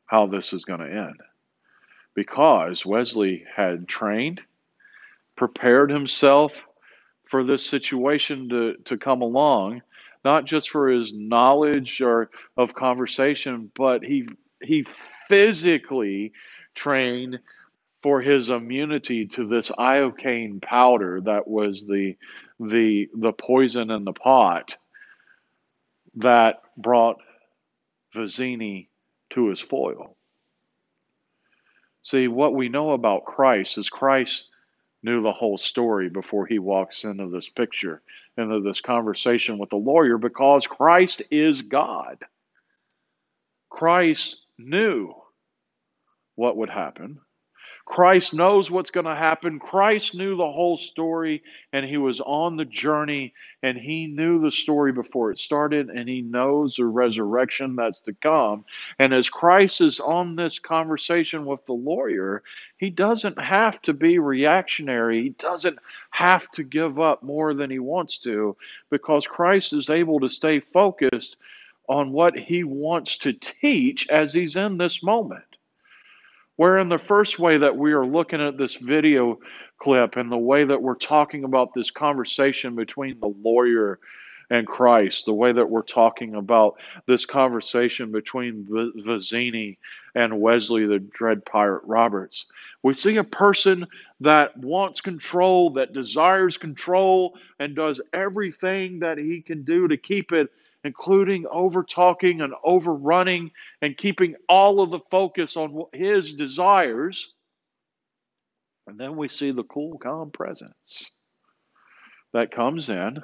how 0.07 0.27
this 0.27 0.53
is 0.53 0.65
going 0.65 0.81
to 0.81 0.87
end. 0.93 1.21
Because 2.15 2.87
Westley 2.87 3.45
had 3.55 3.89
trained, 3.89 4.43
prepared 5.37 5.91
himself 5.91 6.63
for 7.27 7.45
this 7.45 7.67
situation 7.67 8.49
to, 8.51 8.75
to 8.85 8.97
come 8.99 9.23
along, 9.23 9.83
not 10.25 10.45
just 10.45 10.71
for 10.71 10.89
his 10.89 11.13
knowledge 11.15 12.01
or 12.01 12.31
of 12.57 12.75
conversation, 12.75 13.71
but 13.77 14.05
he 14.05 14.29
he 14.63 14.87
physically 15.29 16.33
trained 16.75 17.39
for 18.03 18.21
his 18.21 18.51
immunity 18.51 19.27
to 19.27 19.47
this 19.49 19.71
iocane 19.71 20.61
powder 20.63 21.21
that 21.25 21.49
was 21.49 21.85
the 21.87 22.17
the 22.61 23.09
the 23.15 23.33
poison 23.33 23.91
in 23.91 24.05
the 24.05 24.13
pot 24.13 24.77
that 26.17 26.63
brought 26.77 27.19
Vizzini 28.15 28.89
to 29.31 29.49
his 29.49 29.61
foil. 29.61 30.17
See, 32.03 32.29
what 32.29 32.55
we 32.55 32.69
know 32.69 32.93
about 32.93 33.25
Christ 33.25 33.79
is 33.79 33.91
Christ 33.91 34.45
knew 35.03 35.23
the 35.23 35.33
whole 35.33 35.59
story 35.59 36.09
before 36.09 36.47
he 36.47 36.59
walks 36.59 37.05
into 37.05 37.29
this 37.29 37.49
picture, 37.49 38.03
into 38.37 38.61
this 38.61 38.81
conversation 38.81 39.59
with 39.59 39.71
the 39.71 39.77
lawyer, 39.77 40.19
because 40.19 40.67
Christ 40.67 41.23
is 41.31 41.63
God. 41.63 42.19
Christ 43.69 44.37
knew 44.59 45.15
what 46.35 46.57
would 46.57 46.71
happen. 46.71 47.21
Christ 47.87 48.35
knows 48.35 48.69
what's 48.69 48.91
going 48.91 49.07
to 49.07 49.15
happen. 49.15 49.61
Christ 49.61 50.13
knew 50.15 50.37
the 50.37 50.51
whole 50.51 50.77
story 50.77 51.45
and 51.73 51.87
he 51.87 51.97
was 51.97 52.21
on 52.21 52.57
the 52.57 52.65
journey 52.65 53.33
and 53.63 53.79
he 53.79 54.09
knew 54.09 54.41
the 54.41 54.51
story 54.51 54.93
before 54.93 55.31
it 55.31 55.39
started 55.39 55.89
and 55.89 56.09
he 56.09 56.21
knows 56.21 56.77
the 56.77 56.85
resurrection 56.85 57.77
that's 57.77 58.01
to 58.01 58.13
come. 58.13 58.65
And 58.99 59.15
as 59.15 59.31
Christ 59.31 59.81
is 59.81 60.01
on 60.01 60.35
this 60.35 60.59
conversation 60.59 61.47
with 61.47 61.65
the 61.65 61.75
lawyer, 61.75 62.43
he 62.77 62.91
doesn't 62.91 63.41
have 63.41 63.81
to 63.83 63.95
be 63.95 64.19
reactionary. 64.19 65.23
He 65.23 65.29
doesn't 65.31 65.79
have 66.11 66.51
to 66.53 66.65
give 66.65 66.99
up 66.99 67.23
more 67.23 67.55
than 67.55 67.71
he 67.71 67.79
wants 67.79 68.19
to 68.19 68.57
because 68.91 69.29
Christ 69.29 69.73
is 69.73 69.89
able 69.89 70.21
to 70.21 70.29
stay 70.29 70.59
focused 70.59 71.37
on 71.89 72.11
what 72.11 72.37
he 72.37 72.65
wants 72.65 73.19
to 73.19 73.33
teach 73.33 74.09
as 74.09 74.35
he's 74.35 74.57
in 74.57 74.77
this 74.77 75.05
moment. 75.05 75.56
Where, 76.57 76.79
in 76.79 76.89
the 76.89 76.99
first 76.99 77.39
way 77.39 77.59
that 77.59 77.77
we 77.77 77.93
are 77.93 78.07
looking 78.07 78.41
at 78.41 78.57
this 78.57 78.77
video 78.77 79.39
clip 79.79 80.17
and 80.17 80.33
the 80.33 80.39
way 80.39 80.65
that 80.65 80.81
we're 80.81 80.95
talking 80.95 81.45
about 81.45 81.75
this 81.75 81.91
conversation 81.91 82.75
between 82.75 83.21
the 83.21 83.33
lawyer 83.43 83.99
and 84.49 84.67
Christ, 84.67 85.27
the 85.27 85.35
way 85.35 85.53
that 85.53 85.69
we're 85.69 85.83
talking 85.83 86.35
about 86.35 86.77
this 87.07 87.27
conversation 87.27 88.13
between 88.13 88.65
Vizzini 88.65 89.77
and 90.15 90.41
Westley, 90.41 90.87
the 90.87 91.01
Dread 91.01 91.45
Pirate 91.45 91.83
Roberts. 91.85 92.47
We 92.83 92.95
see 92.95 93.17
a 93.17 93.25
person 93.25 93.87
that 94.21 94.57
wants 94.57 95.01
control, 95.01 95.71
that 95.71 95.93
desires 95.93 96.57
control, 96.57 97.37
and 97.59 97.75
does 97.75 98.01
everything 98.13 99.01
that 99.01 99.19
he 99.19 99.43
can 99.43 99.65
do 99.65 99.89
to 99.89 99.97
keep 99.97 100.33
it 100.33 100.51
including 100.87 101.45
over 101.51 101.83
talking 101.83 102.41
and 102.41 102.55
overrunning 102.65 103.51
and 103.83 103.97
keeping 103.97 104.37
all 104.49 104.81
of 104.81 104.91
the 104.91 105.01
focus 105.11 105.57
on 105.57 105.83
his 105.93 106.33
desires. 106.33 107.35
And 108.87 108.97
then 108.97 109.17
we 109.17 109.29
see 109.29 109.51
the 109.51 109.65
cool, 109.65 109.99
calm 109.99 110.31
presence 110.31 111.11
that 112.33 112.55
comes 112.55 112.89
in 112.89 113.19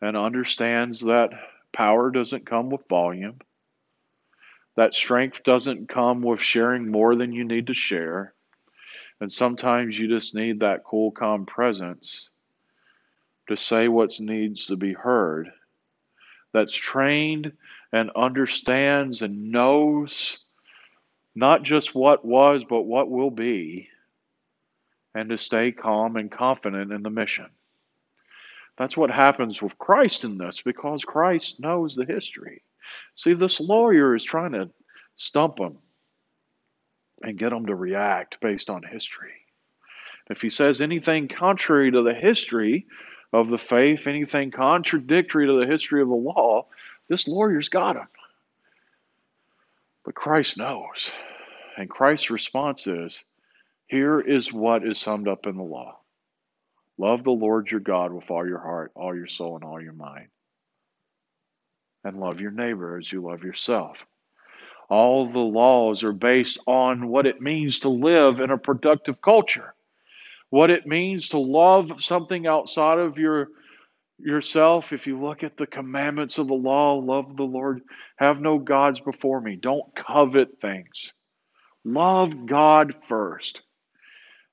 and 0.00 0.16
understands 0.16 1.00
that 1.00 1.30
power 1.72 2.12
doesn't 2.12 2.46
come 2.46 2.70
with 2.70 2.88
volume, 2.88 3.40
that 4.76 4.94
strength 4.94 5.42
doesn't 5.42 5.88
come 5.88 6.22
with 6.22 6.40
sharing 6.40 6.88
more 6.88 7.16
than 7.16 7.32
you 7.32 7.44
need 7.44 7.66
to 7.66 7.74
share. 7.74 8.32
And 9.20 9.30
sometimes 9.30 9.98
you 9.98 10.06
just 10.06 10.36
need 10.36 10.60
that 10.60 10.84
cool, 10.84 11.10
calm 11.10 11.46
presence 11.46 12.30
to 13.48 13.56
say 13.56 13.88
what 13.88 14.20
needs 14.20 14.66
to 14.66 14.76
be 14.76 14.92
heard 14.92 15.50
that's 16.54 16.74
trained 16.74 17.52
and 17.92 18.10
understands 18.16 19.20
and 19.20 19.52
knows 19.52 20.38
not 21.34 21.64
just 21.64 21.94
what 21.94 22.24
was, 22.24 22.64
but 22.64 22.82
what 22.82 23.10
will 23.10 23.30
be, 23.30 23.88
and 25.14 25.28
to 25.28 25.36
stay 25.36 25.72
calm 25.72 26.16
and 26.16 26.30
confident 26.30 26.92
in 26.92 27.02
the 27.02 27.10
mission. 27.10 27.46
That's 28.78 28.96
what 28.96 29.10
happens 29.10 29.60
with 29.60 29.78
Christ 29.78 30.24
in 30.24 30.38
this 30.38 30.62
because 30.62 31.04
Christ 31.04 31.60
knows 31.60 31.94
the 31.94 32.04
history. 32.04 32.62
See, 33.14 33.34
this 33.34 33.60
lawyer 33.60 34.14
is 34.14 34.24
trying 34.24 34.52
to 34.52 34.70
stump 35.16 35.58
him 35.58 35.78
and 37.22 37.38
get 37.38 37.52
him 37.52 37.66
to 37.66 37.74
react 37.74 38.40
based 38.40 38.70
on 38.70 38.82
history. 38.82 39.32
If 40.30 40.40
he 40.40 40.50
says 40.50 40.80
anything 40.80 41.28
contrary 41.28 41.90
to 41.90 42.02
the 42.02 42.14
history, 42.14 42.86
of 43.34 43.48
the 43.48 43.58
faith, 43.58 44.06
anything 44.06 44.52
contradictory 44.52 45.48
to 45.48 45.58
the 45.58 45.66
history 45.66 46.00
of 46.00 46.08
the 46.08 46.14
law, 46.14 46.66
this 47.08 47.26
lawyer's 47.26 47.68
got 47.68 47.96
him. 47.96 48.06
But 50.04 50.14
Christ 50.14 50.56
knows. 50.56 51.10
And 51.76 51.90
Christ's 51.90 52.30
response 52.30 52.86
is 52.86 53.24
here 53.88 54.20
is 54.20 54.52
what 54.52 54.86
is 54.86 55.00
summed 55.00 55.26
up 55.26 55.48
in 55.48 55.56
the 55.56 55.64
law 55.64 55.98
love 56.96 57.24
the 57.24 57.32
Lord 57.32 57.68
your 57.72 57.80
God 57.80 58.12
with 58.12 58.30
all 58.30 58.46
your 58.46 58.60
heart, 58.60 58.92
all 58.94 59.16
your 59.16 59.26
soul, 59.26 59.56
and 59.56 59.64
all 59.64 59.82
your 59.82 59.94
mind. 59.94 60.28
And 62.04 62.20
love 62.20 62.40
your 62.40 62.52
neighbor 62.52 62.98
as 62.98 63.10
you 63.10 63.20
love 63.20 63.42
yourself. 63.42 64.06
All 64.88 65.26
the 65.26 65.40
laws 65.40 66.04
are 66.04 66.12
based 66.12 66.60
on 66.68 67.08
what 67.08 67.26
it 67.26 67.40
means 67.40 67.80
to 67.80 67.88
live 67.88 68.38
in 68.38 68.50
a 68.50 68.58
productive 68.58 69.20
culture 69.20 69.73
what 70.54 70.70
it 70.70 70.86
means 70.86 71.30
to 71.30 71.38
love 71.38 72.00
something 72.00 72.46
outside 72.46 73.00
of 73.00 73.18
your 73.18 73.48
yourself. 74.20 74.92
If 74.92 75.08
you 75.08 75.20
look 75.20 75.42
at 75.42 75.56
the 75.56 75.66
commandments 75.66 76.38
of 76.38 76.46
the 76.46 76.54
law 76.54 76.94
love 76.94 77.36
the 77.36 77.42
lord 77.42 77.82
have 78.18 78.40
no 78.40 78.58
gods 78.60 79.00
before 79.00 79.40
me. 79.40 79.56
Don't 79.56 79.82
covet 79.96 80.60
things. 80.60 81.12
Love 81.84 82.46
god 82.46 82.94
first. 83.04 83.62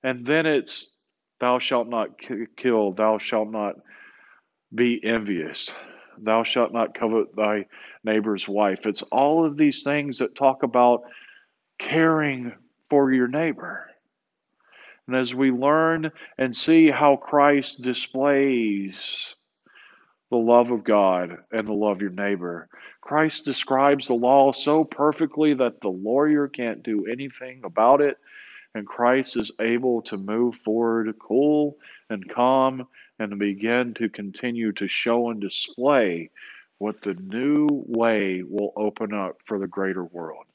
And 0.01 0.25
then 0.25 0.47
it's 0.47 0.91
thou 1.39 1.59
shalt 1.59 1.87
not 1.87 2.19
kill. 2.57 2.93
Thou 2.93 3.19
shalt 3.19 3.51
not 3.51 3.75
be 4.73 4.99
envious. 5.03 5.71
Thou 6.17 6.43
shalt 6.43 6.73
not 6.73 6.97
covet 6.97 7.35
thy 7.35 7.67
neighbor's 8.03 8.47
wife. 8.47 8.87
It's 8.87 9.03
all 9.03 9.45
of 9.45 9.55
these 9.55 9.83
things 9.83 10.17
that 10.17 10.33
talk 10.33 10.63
about 10.63 11.03
caring 11.77 12.53
for 12.89 13.13
your 13.13 13.27
neighbor 13.27 13.90
and 15.07 15.15
as 15.15 15.33
we 15.33 15.51
learn 15.51 16.11
and 16.37 16.55
see 16.55 16.89
how 16.89 17.15
Christ 17.15 17.81
displays 17.81 19.35
the 20.29 20.37
love 20.37 20.71
of 20.71 20.83
God 20.83 21.37
and 21.51 21.67
the 21.67 21.73
love 21.73 21.97
of 21.97 22.01
your 22.01 22.11
neighbor, 22.11 22.69
Christ 23.01 23.43
describes 23.43 24.07
the 24.07 24.13
law 24.13 24.51
so 24.51 24.83
perfectly 24.83 25.53
that 25.55 25.81
the 25.81 25.89
lawyer 25.89 26.47
can't 26.47 26.83
do 26.83 27.05
anything 27.05 27.61
about 27.65 28.01
it. 28.01 28.17
And 28.73 28.87
Christ 28.87 29.35
is 29.35 29.51
able 29.59 30.01
to 30.03 30.17
move 30.17 30.55
forward 30.55 31.13
cool 31.19 31.77
and 32.09 32.29
calm 32.29 32.87
and 33.19 33.37
begin 33.37 33.93
to 33.95 34.07
continue 34.07 34.71
to 34.73 34.87
show 34.87 35.29
and 35.29 35.41
display 35.41 36.29
what 36.77 37.01
the 37.01 37.15
new 37.15 37.67
way 37.69 38.43
will 38.47 38.71
open 38.77 39.13
up 39.13 39.37
for 39.45 39.59
the 39.59 39.67
greater 39.67 40.03
world. 40.05 40.45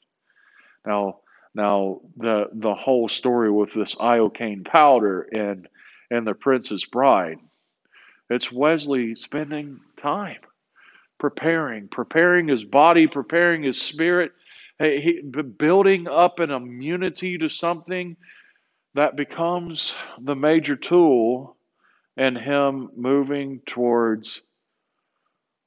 Now, 0.85 1.19
now, 1.57 2.01
the 2.15 2.49
the 2.53 2.75
whole 2.75 3.09
story 3.09 3.51
with 3.51 3.73
this 3.73 3.95
iocane 3.95 4.63
powder 4.63 5.23
and 5.35 5.67
and 6.11 6.25
the 6.25 6.35
Princess 6.35 6.85
Bride, 6.85 7.39
it's 8.29 8.51
Westley 8.51 9.15
spending 9.15 9.79
time 9.97 10.37
preparing, 11.17 11.87
preparing 11.87 12.47
his 12.47 12.63
body, 12.63 13.07
preparing 13.07 13.63
his 13.63 13.81
spirit, 13.81 14.33
he, 14.79 15.21
building 15.21 16.07
up 16.07 16.39
an 16.39 16.51
immunity 16.51 17.39
to 17.39 17.49
something 17.49 18.15
that 18.93 19.15
becomes 19.15 19.95
the 20.21 20.35
major 20.35 20.75
tool 20.75 21.57
in 22.17 22.35
him 22.35 22.91
moving 22.95 23.61
towards 23.65 24.41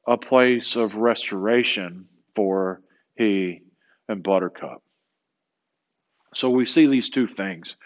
a 0.06 0.16
place 0.16 0.76
of 0.76 0.94
restoration 0.94 2.06
for 2.34 2.80
he 3.16 3.62
and 4.08 4.22
Buttercup. 4.22 4.82
So 6.34 6.50
we 6.50 6.66
see 6.66 6.86
these 6.86 7.10
two 7.10 7.26
things. 7.26 7.76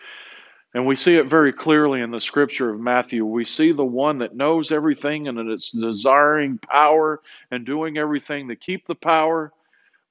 And 0.74 0.86
we 0.86 0.96
see 0.96 1.14
it 1.14 1.26
very 1.26 1.52
clearly 1.52 2.00
in 2.00 2.10
the 2.10 2.20
scripture 2.20 2.70
of 2.70 2.80
Matthew. 2.80 3.24
We 3.24 3.44
see 3.44 3.70
the 3.70 3.84
one 3.84 4.18
that 4.18 4.34
knows 4.34 4.72
everything 4.72 5.28
and 5.28 5.38
that 5.38 5.46
it's 5.46 5.70
desiring 5.70 6.58
power 6.58 7.22
and 7.52 7.64
doing 7.64 7.96
everything 7.96 8.48
to 8.48 8.56
keep 8.56 8.86
the 8.86 8.96
power. 8.96 9.52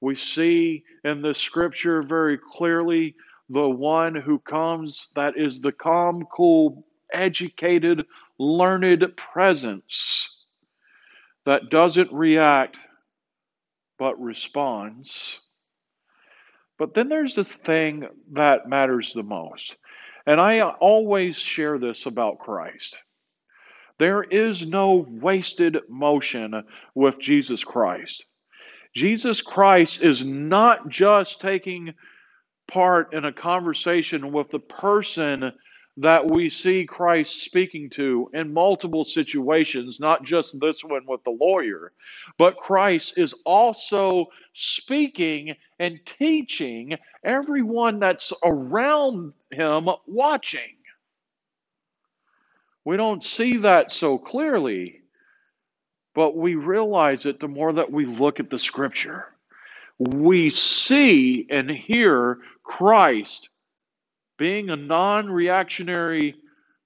We 0.00 0.16
see 0.16 0.84
in 1.04 1.20
the 1.20 1.34
scripture 1.34 2.02
very 2.02 2.38
clearly 2.38 3.14
the 3.50 3.68
one 3.68 4.14
who 4.14 4.38
comes 4.38 5.10
that 5.14 5.36
is 5.36 5.60
the 5.60 5.72
calm, 5.72 6.26
cool, 6.32 6.86
educated, 7.12 8.06
learned 8.38 9.16
presence 9.16 10.46
that 11.44 11.68
doesn't 11.70 12.10
react 12.10 12.78
but 13.98 14.20
responds. 14.20 15.40
But 16.78 16.94
then 16.94 17.08
there's 17.08 17.36
the 17.36 17.44
thing 17.44 18.08
that 18.32 18.68
matters 18.68 19.12
the 19.12 19.22
most. 19.22 19.76
And 20.26 20.40
I 20.40 20.60
always 20.60 21.36
share 21.36 21.78
this 21.78 22.06
about 22.06 22.38
Christ. 22.38 22.96
There 23.98 24.22
is 24.22 24.66
no 24.66 25.06
wasted 25.08 25.78
motion 25.88 26.64
with 26.94 27.20
Jesus 27.20 27.62
Christ. 27.62 28.24
Jesus 28.94 29.42
Christ 29.42 30.00
is 30.02 30.24
not 30.24 30.88
just 30.88 31.40
taking 31.40 31.94
part 32.66 33.12
in 33.12 33.24
a 33.24 33.32
conversation 33.32 34.32
with 34.32 34.50
the 34.50 34.58
person 34.58 35.52
that 35.98 36.28
we 36.28 36.50
see 36.50 36.86
Christ 36.86 37.42
speaking 37.42 37.88
to 37.90 38.28
in 38.34 38.52
multiple 38.52 39.04
situations, 39.04 40.00
not 40.00 40.24
just 40.24 40.58
this 40.58 40.82
one 40.82 41.06
with 41.06 41.22
the 41.22 41.30
lawyer, 41.30 41.92
but 42.36 42.56
Christ 42.56 43.14
is 43.16 43.32
also 43.44 44.26
speaking 44.52 45.54
and 45.78 46.04
teaching 46.04 46.96
everyone 47.22 48.00
that's 48.00 48.32
around 48.44 49.34
him 49.52 49.88
watching. 50.06 50.60
We 52.84 52.96
don't 52.96 53.22
see 53.22 53.58
that 53.58 53.92
so 53.92 54.18
clearly, 54.18 55.00
but 56.14 56.36
we 56.36 56.56
realize 56.56 57.24
it 57.24 57.38
the 57.38 57.48
more 57.48 57.72
that 57.72 57.90
we 57.90 58.04
look 58.04 58.40
at 58.40 58.50
the 58.50 58.58
scripture. 58.58 59.26
We 59.98 60.50
see 60.50 61.46
and 61.48 61.70
hear 61.70 62.38
Christ 62.64 63.48
being 64.36 64.70
a 64.70 64.76
non 64.76 65.28
reactionary 65.30 66.36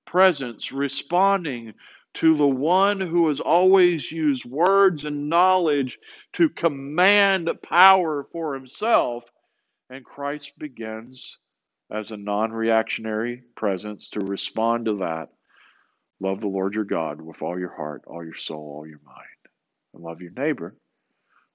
presence, 0.04 0.72
responding 0.72 1.74
to 2.14 2.34
the 2.34 2.48
one 2.48 3.00
who 3.00 3.28
has 3.28 3.40
always 3.40 4.10
used 4.10 4.44
words 4.44 5.04
and 5.04 5.28
knowledge 5.28 5.98
to 6.32 6.48
command 6.48 7.50
power 7.62 8.26
for 8.32 8.54
himself. 8.54 9.24
And 9.90 10.04
Christ 10.04 10.52
begins 10.58 11.38
as 11.90 12.10
a 12.10 12.16
non 12.16 12.52
reactionary 12.52 13.42
presence 13.54 14.10
to 14.10 14.20
respond 14.20 14.86
to 14.86 14.98
that. 14.98 15.28
Love 16.20 16.40
the 16.40 16.48
Lord 16.48 16.74
your 16.74 16.84
God 16.84 17.20
with 17.20 17.42
all 17.42 17.58
your 17.58 17.74
heart, 17.74 18.02
all 18.06 18.24
your 18.24 18.36
soul, 18.36 18.74
all 18.76 18.86
your 18.86 19.00
mind, 19.06 19.26
and 19.94 20.02
love 20.02 20.20
your 20.20 20.32
neighbor 20.32 20.74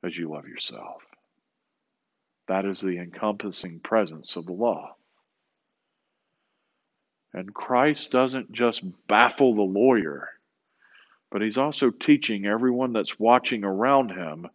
as 0.03 0.17
you 0.17 0.29
love 0.29 0.47
yourself. 0.47 1.05
That 2.47 2.65
is 2.65 2.79
the 2.79 2.97
encompassing 2.97 3.79
presence 3.81 4.35
of 4.35 4.45
the 4.45 4.53
law. 4.53 4.95
And 7.33 7.53
Christ 7.53 8.11
doesn't 8.11 8.51
just 8.51 8.83
baffle 9.07 9.55
the 9.55 9.61
lawyer, 9.61 10.29
but 11.31 11.41
he's 11.41 11.57
also 11.57 11.89
teaching 11.89 12.45
everyone 12.45 12.93
that's 12.93 13.19
watching 13.19 13.63
around 13.63 14.11
him 14.11 14.47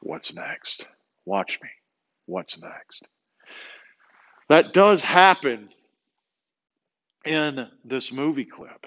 what's 0.00 0.32
next. 0.32 0.86
Watch 1.26 1.58
me. 1.62 1.68
What's 2.26 2.58
next? 2.58 3.06
That 4.48 4.72
does 4.72 5.04
happen 5.04 5.68
in 7.24 7.68
this 7.84 8.10
movie 8.10 8.46
clip. 8.46 8.86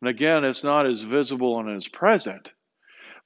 And 0.00 0.08
again, 0.08 0.44
it's 0.44 0.64
not 0.64 0.86
as 0.86 1.02
visible 1.02 1.60
and 1.60 1.76
as 1.76 1.88
present, 1.88 2.50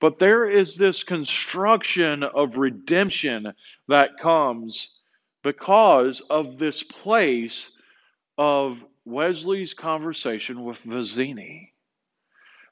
but 0.00 0.18
there 0.18 0.50
is 0.50 0.76
this 0.76 1.04
construction 1.04 2.22
of 2.22 2.56
redemption 2.56 3.52
that 3.88 4.18
comes 4.18 4.90
because 5.44 6.20
of 6.28 6.58
this 6.58 6.82
place 6.82 7.70
of 8.38 8.84
Westley's 9.04 9.74
conversation 9.74 10.64
with 10.64 10.82
Vizzini. 10.82 11.72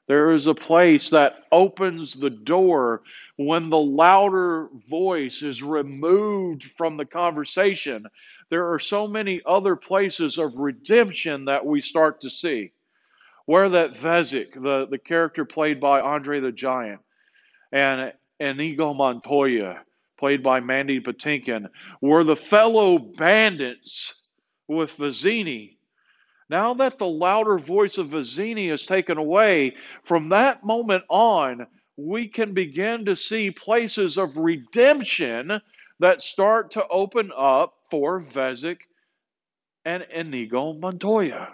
There 0.07 0.33
is 0.33 0.47
a 0.47 0.53
place 0.53 1.11
that 1.11 1.45
opens 1.51 2.13
the 2.13 2.29
door 2.29 3.03
when 3.37 3.69
the 3.69 3.79
louder 3.79 4.67
voice 4.89 5.41
is 5.41 5.63
removed 5.63 6.63
from 6.63 6.97
the 6.97 7.05
conversation. 7.05 8.07
There 8.49 8.73
are 8.73 8.79
so 8.79 9.07
many 9.07 9.41
other 9.45 9.75
places 9.75 10.37
of 10.37 10.57
redemption 10.57 11.45
that 11.45 11.65
we 11.65 11.81
start 11.81 12.21
to 12.21 12.29
see. 12.29 12.71
Where 13.45 13.69
that 13.69 13.93
Fezzik, 13.95 14.53
the, 14.53 14.87
the 14.89 14.97
character 14.97 15.45
played 15.45 15.79
by 15.79 16.01
Andre 16.01 16.39
the 16.39 16.51
Giant, 16.51 17.01
and 17.71 18.13
Inigo 18.39 18.93
Montoya, 18.93 19.81
played 20.17 20.43
by 20.43 20.59
Mandy 20.59 20.99
Patinkin, 20.99 21.69
were 22.01 22.23
the 22.23 22.35
fellow 22.35 22.99
bandits 22.99 24.20
with 24.71 24.97
Vizzini. 24.97 25.77
Now 26.49 26.73
that 26.75 26.97
the 26.97 27.07
louder 27.07 27.57
voice 27.57 27.97
of 27.97 28.09
Vizzini 28.09 28.71
is 28.71 28.85
taken 28.85 29.17
away, 29.17 29.75
from 30.03 30.29
that 30.29 30.63
moment 30.65 31.03
on, 31.09 31.67
we 31.97 32.27
can 32.27 32.53
begin 32.53 33.05
to 33.05 33.15
see 33.15 33.51
places 33.51 34.17
of 34.17 34.37
redemption 34.37 35.61
that 35.99 36.21
start 36.21 36.71
to 36.71 36.87
open 36.87 37.31
up 37.37 37.75
for 37.89 38.19
Fezzik 38.19 38.79
and 39.85 40.05
Inigo 40.13 40.73
Montoya. 40.73 41.49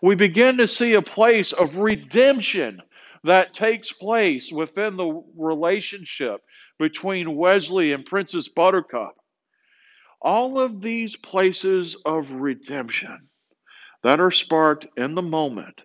We 0.00 0.14
begin 0.14 0.58
to 0.58 0.68
see 0.68 0.94
a 0.94 1.02
place 1.02 1.52
of 1.52 1.76
redemption 1.76 2.80
that 3.24 3.54
takes 3.54 3.90
place 3.90 4.52
within 4.52 4.96
the 4.96 5.22
relationship 5.36 6.42
between 6.78 7.36
Westley 7.36 7.92
and 7.92 8.06
Princess 8.06 8.48
Buttercup 8.48 9.16
all 10.24 10.58
of 10.58 10.80
these 10.80 11.16
places 11.16 11.96
of 12.04 12.32
redemption 12.32 13.28
that 14.02 14.20
are 14.20 14.30
sparked 14.30 14.86
in 14.96 15.14
the 15.14 15.22
moment, 15.22 15.82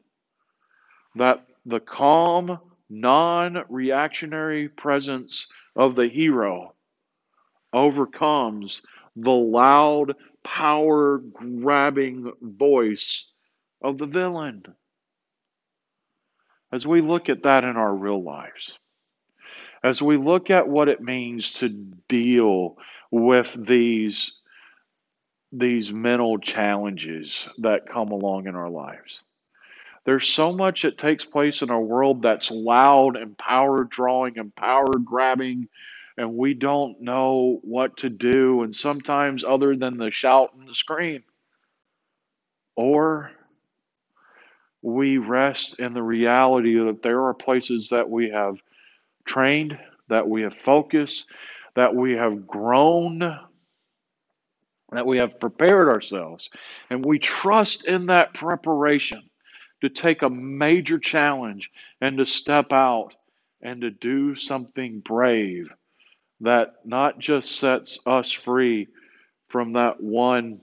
that 1.16 1.46
the 1.66 1.82
calm, 1.82 2.58
non 2.90 3.64
reactionary 3.70 4.70
presence 4.70 5.48
of 5.76 5.96
the 5.96 6.08
hero 6.08 6.74
overcomes 7.74 8.82
the 9.16 9.32
loud, 9.32 10.16
power 10.44 11.18
grabbing 11.18 12.32
voice 12.42 13.26
of 13.84 13.98
the 13.98 14.08
villain. 14.08 14.64
As 16.72 16.88
we 16.88 17.02
look 17.02 17.30
at 17.30 17.44
that 17.44 17.64
in 17.64 17.76
our 17.76 17.94
real 17.94 18.24
lives, 18.24 18.78
as 19.84 20.02
we 20.02 20.18
look 20.18 20.50
at 20.50 20.68
what 20.68 20.90
it 20.90 21.02
means 21.02 21.54
to 21.54 21.70
deal 21.70 22.78
with 23.12 23.56
these 23.58 24.34
these 25.52 25.92
mental 25.92 26.38
challenges 26.38 27.48
that 27.58 27.90
come 27.90 28.10
along 28.10 28.46
in 28.46 28.56
our 28.56 28.70
lives. 28.70 29.24
There's 30.06 30.28
so 30.28 30.54
much 30.54 30.84
that 30.84 30.98
takes 30.98 31.26
place 31.26 31.62
in 31.64 31.72
our 31.72 31.82
world 31.82 32.22
that's 32.22 32.52
loud 32.52 33.16
and 33.16 33.38
power 33.38 33.84
drawing 33.84 34.38
and 34.38 34.56
power 34.56 34.94
grabbing, 35.04 35.68
and 36.18 36.36
we 36.36 36.54
don't 36.54 37.02
know 37.02 37.60
what 37.64 37.98
to 37.98 38.10
do, 38.10 38.62
and 38.62 38.76
sometimes 38.76 39.44
other 39.44 39.76
than 39.76 39.98
the 39.98 40.12
shout 40.12 40.54
and 40.58 40.68
the 40.68 40.76
scream. 40.76 41.24
Or 42.76 43.32
we 44.82 45.18
rest 45.18 45.76
in 45.80 45.94
the 45.94 46.04
reality 46.04 46.78
that 46.78 47.02
there 47.02 47.26
are 47.26 47.34
places 47.34 47.90
that 47.90 48.10
we 48.10 48.30
have 48.30 48.62
trained, 49.30 49.78
that 50.08 50.28
we 50.28 50.42
have 50.42 50.56
focused, 50.56 51.26
that 51.76 51.94
we 51.94 52.14
have 52.14 52.48
grown, 52.48 53.20
that 54.92 55.06
we 55.06 55.20
have 55.20 55.40
prepared 55.40 55.88
ourselves, 55.88 56.50
and 56.90 57.06
we 57.06 57.20
trust 57.20 57.86
in 57.86 58.08
that 58.08 58.34
preparation 58.34 59.22
to 59.82 59.90
take 59.90 60.24
a 60.24 60.30
major 60.30 60.98
challenge 60.98 61.72
and 62.02 62.18
to 62.18 62.26
step 62.26 62.74
out 62.74 63.16
and 63.62 63.82
to 63.82 63.92
do 63.92 64.36
something 64.36 65.00
brave 65.00 65.74
that 66.42 66.76
not 66.84 67.20
just 67.20 67.52
sets 67.52 68.00
us 68.08 68.32
free 68.32 68.88
from 69.48 69.74
that 69.74 70.02
one 70.02 70.62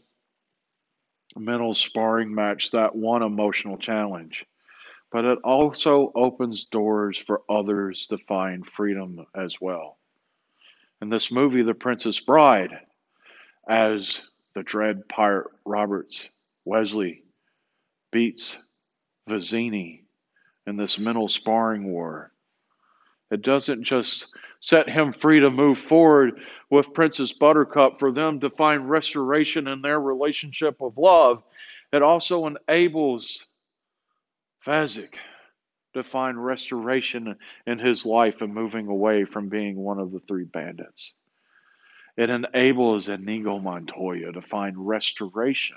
mental 1.37 1.75
sparring 1.75 2.35
match, 2.35 2.73
that 2.73 2.97
one 2.97 3.23
emotional 3.23 3.77
challenge, 3.77 4.45
but 5.13 5.25
it 5.25 5.39
also 5.45 6.13
opens 6.15 6.65
doors 6.65 7.19
for 7.19 7.43
others 7.49 8.07
to 8.09 8.19
find 8.19 8.69
freedom 8.69 9.25
as 9.35 9.61
well. 9.61 9.99
In 11.01 11.09
this 11.09 11.31
movie, 11.31 11.63
The 11.63 11.75
Princess 11.75 12.21
Bride, 12.21 12.79
as 13.69 14.23
the 14.55 14.63
dread 14.63 15.09
pirate 15.09 15.49
Roberts, 15.65 16.29
Westley 16.65 17.23
beats 18.11 18.57
Vizzini 19.29 20.05
in 20.67 20.77
this 20.77 20.99
mental 20.99 21.29
sparring 21.29 21.93
war. 21.93 22.33
It 23.31 23.43
doesn't 23.43 23.85
just 23.85 24.29
set 24.61 24.89
him 24.89 25.13
free 25.13 25.41
to 25.41 25.51
move 25.51 25.79
forward 25.79 26.41
with 26.71 26.95
Princess 26.95 27.33
Buttercup 27.33 27.99
for 27.99 28.13
them 28.13 28.41
to 28.41 28.51
find 28.51 28.89
restoration 28.89 29.69
in 29.69 29.83
their 29.83 30.01
relationship 30.01 30.81
of 30.81 30.97
love. 30.97 31.43
It 31.93 32.03
also 32.03 32.47
enables 32.47 33.47
Fezzik 34.67 35.15
to 35.95 36.03
find 36.03 36.45
restoration 36.45 37.37
in 37.67 37.79
his 37.79 38.05
life 38.05 38.43
and 38.43 38.53
moving 38.53 38.89
away 38.89 39.25
from 39.25 39.49
being 39.49 39.77
one 39.77 40.01
of 40.01 40.11
the 40.11 40.19
three 40.19 40.43
bandits. 40.43 41.15
It 42.17 42.31
enables 42.31 43.09
Inigo 43.09 43.61
Montoya 43.61 44.33
to 44.33 44.43
find 44.43 44.89
restoration 44.89 45.77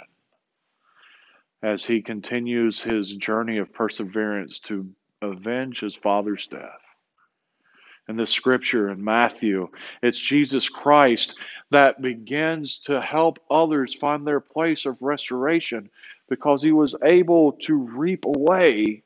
as 1.62 1.86
he 1.86 2.02
continues 2.02 2.82
his 2.82 3.14
journey 3.14 3.60
of 3.60 3.72
perseverance 3.72 4.60
to 4.62 4.90
avenge 5.22 5.82
his 5.82 5.96
father's 5.96 6.48
death. 6.48 6.89
In 8.10 8.18
the 8.18 8.26
scripture 8.26 8.90
in 8.90 9.04
Matthew, 9.04 9.70
it's 10.02 10.18
Jesus 10.18 10.68
Christ 10.68 11.36
that 11.70 12.02
begins 12.02 12.80
to 12.80 13.00
help 13.00 13.38
others 13.52 13.94
find 13.94 14.26
their 14.26 14.40
place 14.40 14.88
of 14.88 15.04
restoration 15.04 15.92
because 16.28 16.64
he 16.64 16.72
was 16.72 16.96
able 17.04 17.52
to 17.52 17.76
reap 17.76 18.26
away 18.26 19.04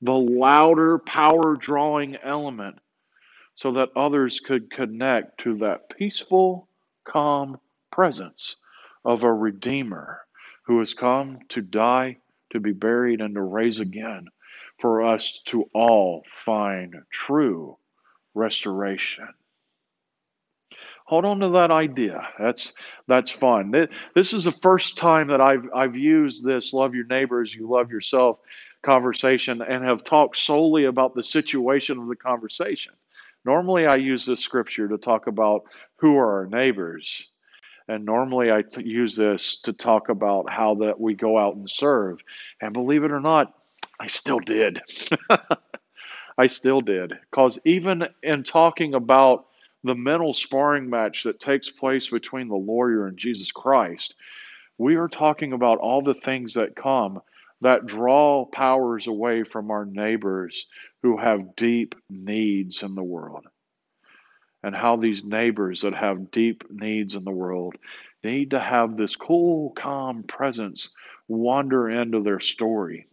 the 0.00 0.18
louder 0.18 0.98
power 0.98 1.54
drawing 1.54 2.16
element 2.16 2.80
so 3.54 3.70
that 3.74 3.90
others 3.94 4.40
could 4.40 4.72
connect 4.72 5.38
to 5.42 5.58
that 5.58 5.96
peaceful, 5.96 6.66
calm 7.04 7.60
presence 7.92 8.56
of 9.04 9.22
a 9.22 9.32
Redeemer 9.32 10.20
who 10.64 10.80
has 10.80 10.94
come 10.94 11.38
to 11.50 11.62
die, 11.62 12.18
to 12.50 12.58
be 12.58 12.72
buried, 12.72 13.20
and 13.20 13.36
to 13.36 13.40
raise 13.40 13.78
again 13.78 14.26
for 14.80 15.04
us 15.04 15.38
to 15.44 15.70
all 15.72 16.24
find 16.28 16.96
true 17.08 17.78
restoration. 18.34 19.28
Hold 21.06 21.24
on 21.24 21.40
to 21.40 21.48
that 21.50 21.70
idea. 21.70 22.26
That's 22.38 22.72
that's 23.08 23.30
fun. 23.30 23.72
This 24.14 24.32
is 24.32 24.44
the 24.44 24.52
first 24.52 24.96
time 24.96 25.28
that 25.28 25.40
I've 25.40 25.68
I've 25.74 25.96
used 25.96 26.44
this 26.44 26.72
love 26.72 26.94
your 26.94 27.06
neighbors, 27.06 27.54
you 27.54 27.68
love 27.68 27.90
yourself 27.90 28.38
conversation 28.82 29.62
and 29.62 29.84
have 29.84 30.02
talked 30.04 30.36
solely 30.36 30.84
about 30.84 31.14
the 31.14 31.22
situation 31.22 31.98
of 31.98 32.08
the 32.08 32.16
conversation. 32.16 32.92
Normally 33.44 33.86
I 33.86 33.96
use 33.96 34.24
this 34.24 34.40
scripture 34.40 34.88
to 34.88 34.98
talk 34.98 35.26
about 35.26 35.64
who 35.96 36.16
are 36.18 36.40
our 36.40 36.46
neighbors. 36.46 37.28
And 37.88 38.04
normally 38.04 38.52
I 38.52 38.62
t- 38.62 38.82
use 38.84 39.16
this 39.16 39.56
to 39.62 39.72
talk 39.72 40.08
about 40.08 40.50
how 40.50 40.76
that 40.76 41.00
we 41.00 41.14
go 41.14 41.38
out 41.38 41.56
and 41.56 41.68
serve. 41.68 42.20
And 42.60 42.72
believe 42.72 43.02
it 43.04 43.10
or 43.10 43.20
not, 43.20 43.52
I 43.98 44.06
still 44.06 44.38
did. 44.38 44.80
I 46.38 46.46
still 46.46 46.80
did. 46.80 47.12
Because 47.30 47.58
even 47.64 48.06
in 48.22 48.42
talking 48.42 48.94
about 48.94 49.46
the 49.84 49.94
mental 49.94 50.32
sparring 50.32 50.88
match 50.88 51.24
that 51.24 51.40
takes 51.40 51.70
place 51.70 52.08
between 52.08 52.48
the 52.48 52.54
lawyer 52.54 53.06
and 53.06 53.18
Jesus 53.18 53.52
Christ, 53.52 54.14
we 54.78 54.96
are 54.96 55.08
talking 55.08 55.52
about 55.52 55.78
all 55.78 56.02
the 56.02 56.14
things 56.14 56.54
that 56.54 56.76
come 56.76 57.20
that 57.60 57.86
draw 57.86 58.44
powers 58.44 59.06
away 59.06 59.44
from 59.44 59.70
our 59.70 59.84
neighbors 59.84 60.66
who 61.02 61.16
have 61.16 61.54
deep 61.54 61.94
needs 62.10 62.82
in 62.82 62.94
the 62.94 63.02
world. 63.02 63.46
And 64.64 64.74
how 64.74 64.96
these 64.96 65.24
neighbors 65.24 65.82
that 65.82 65.94
have 65.94 66.30
deep 66.30 66.64
needs 66.70 67.14
in 67.14 67.24
the 67.24 67.30
world 67.30 67.76
need 68.22 68.50
to 68.50 68.60
have 68.60 68.96
this 68.96 69.16
cool, 69.16 69.70
calm 69.70 70.22
presence 70.22 70.88
wander 71.28 71.88
into 71.88 72.22
their 72.22 72.40
story 72.40 73.08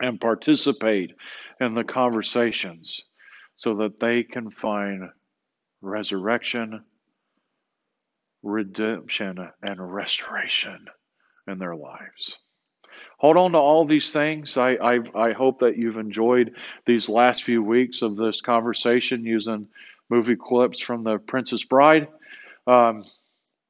and 0.00 0.20
participate 0.20 1.14
in 1.60 1.74
the 1.74 1.84
conversations 1.84 3.04
so 3.56 3.74
that 3.76 4.00
they 4.00 4.22
can 4.22 4.50
find 4.50 5.10
resurrection, 5.82 6.82
redemption, 8.42 9.50
and 9.62 9.94
restoration 9.94 10.86
in 11.46 11.58
their 11.58 11.76
lives. 11.76 12.38
Hold 13.18 13.36
on 13.36 13.52
to 13.52 13.58
all 13.58 13.84
these 13.84 14.12
things. 14.12 14.56
I, 14.56 14.72
I, 14.76 14.98
I 15.14 15.32
hope 15.32 15.60
that 15.60 15.76
you've 15.76 15.98
enjoyed 15.98 16.54
these 16.86 17.08
last 17.08 17.44
few 17.44 17.62
weeks 17.62 18.00
of 18.02 18.16
this 18.16 18.40
conversation 18.40 19.24
using 19.24 19.68
movie 20.08 20.36
clips 20.36 20.80
from 20.80 21.04
The 21.04 21.18
Princess 21.18 21.64
Bride. 21.64 22.08
Um, 22.66 23.04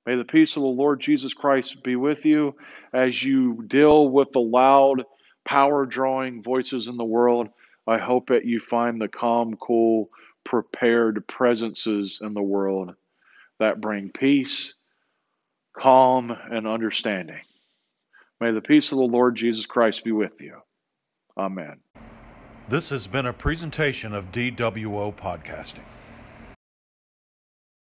may 0.06 0.16
the 0.16 0.24
peace 0.24 0.56
of 0.56 0.62
the 0.62 0.68
Lord 0.68 1.00
Jesus 1.00 1.34
Christ 1.34 1.82
be 1.82 1.96
with 1.96 2.24
you 2.24 2.54
as 2.92 3.22
you 3.22 3.64
deal 3.66 4.08
with 4.08 4.30
the 4.32 4.40
loud, 4.40 5.04
power 5.50 5.84
drawing 5.84 6.44
voices 6.44 6.86
in 6.86 6.96
the 6.96 7.04
world. 7.04 7.48
I 7.84 7.98
hope 7.98 8.28
that 8.28 8.44
you 8.44 8.60
find 8.60 9.00
the 9.00 9.08
calm, 9.08 9.56
cool, 9.56 10.08
prepared 10.44 11.26
presences 11.26 12.20
in 12.22 12.34
the 12.34 12.42
world 12.42 12.94
that 13.58 13.80
bring 13.80 14.10
peace, 14.10 14.74
calm, 15.76 16.30
and 16.30 16.68
understanding. 16.68 17.40
May 18.40 18.52
the 18.52 18.60
peace 18.60 18.92
of 18.92 18.98
the 18.98 19.04
Lord 19.04 19.34
Jesus 19.34 19.66
Christ 19.66 20.04
be 20.04 20.12
with 20.12 20.40
you. 20.40 20.56
Amen. 21.36 21.80
This 22.68 22.90
has 22.90 23.08
been 23.08 23.26
a 23.26 23.32
presentation 23.32 24.14
of 24.14 24.30
DWO 24.30 25.12
Podcasting. 25.16 25.82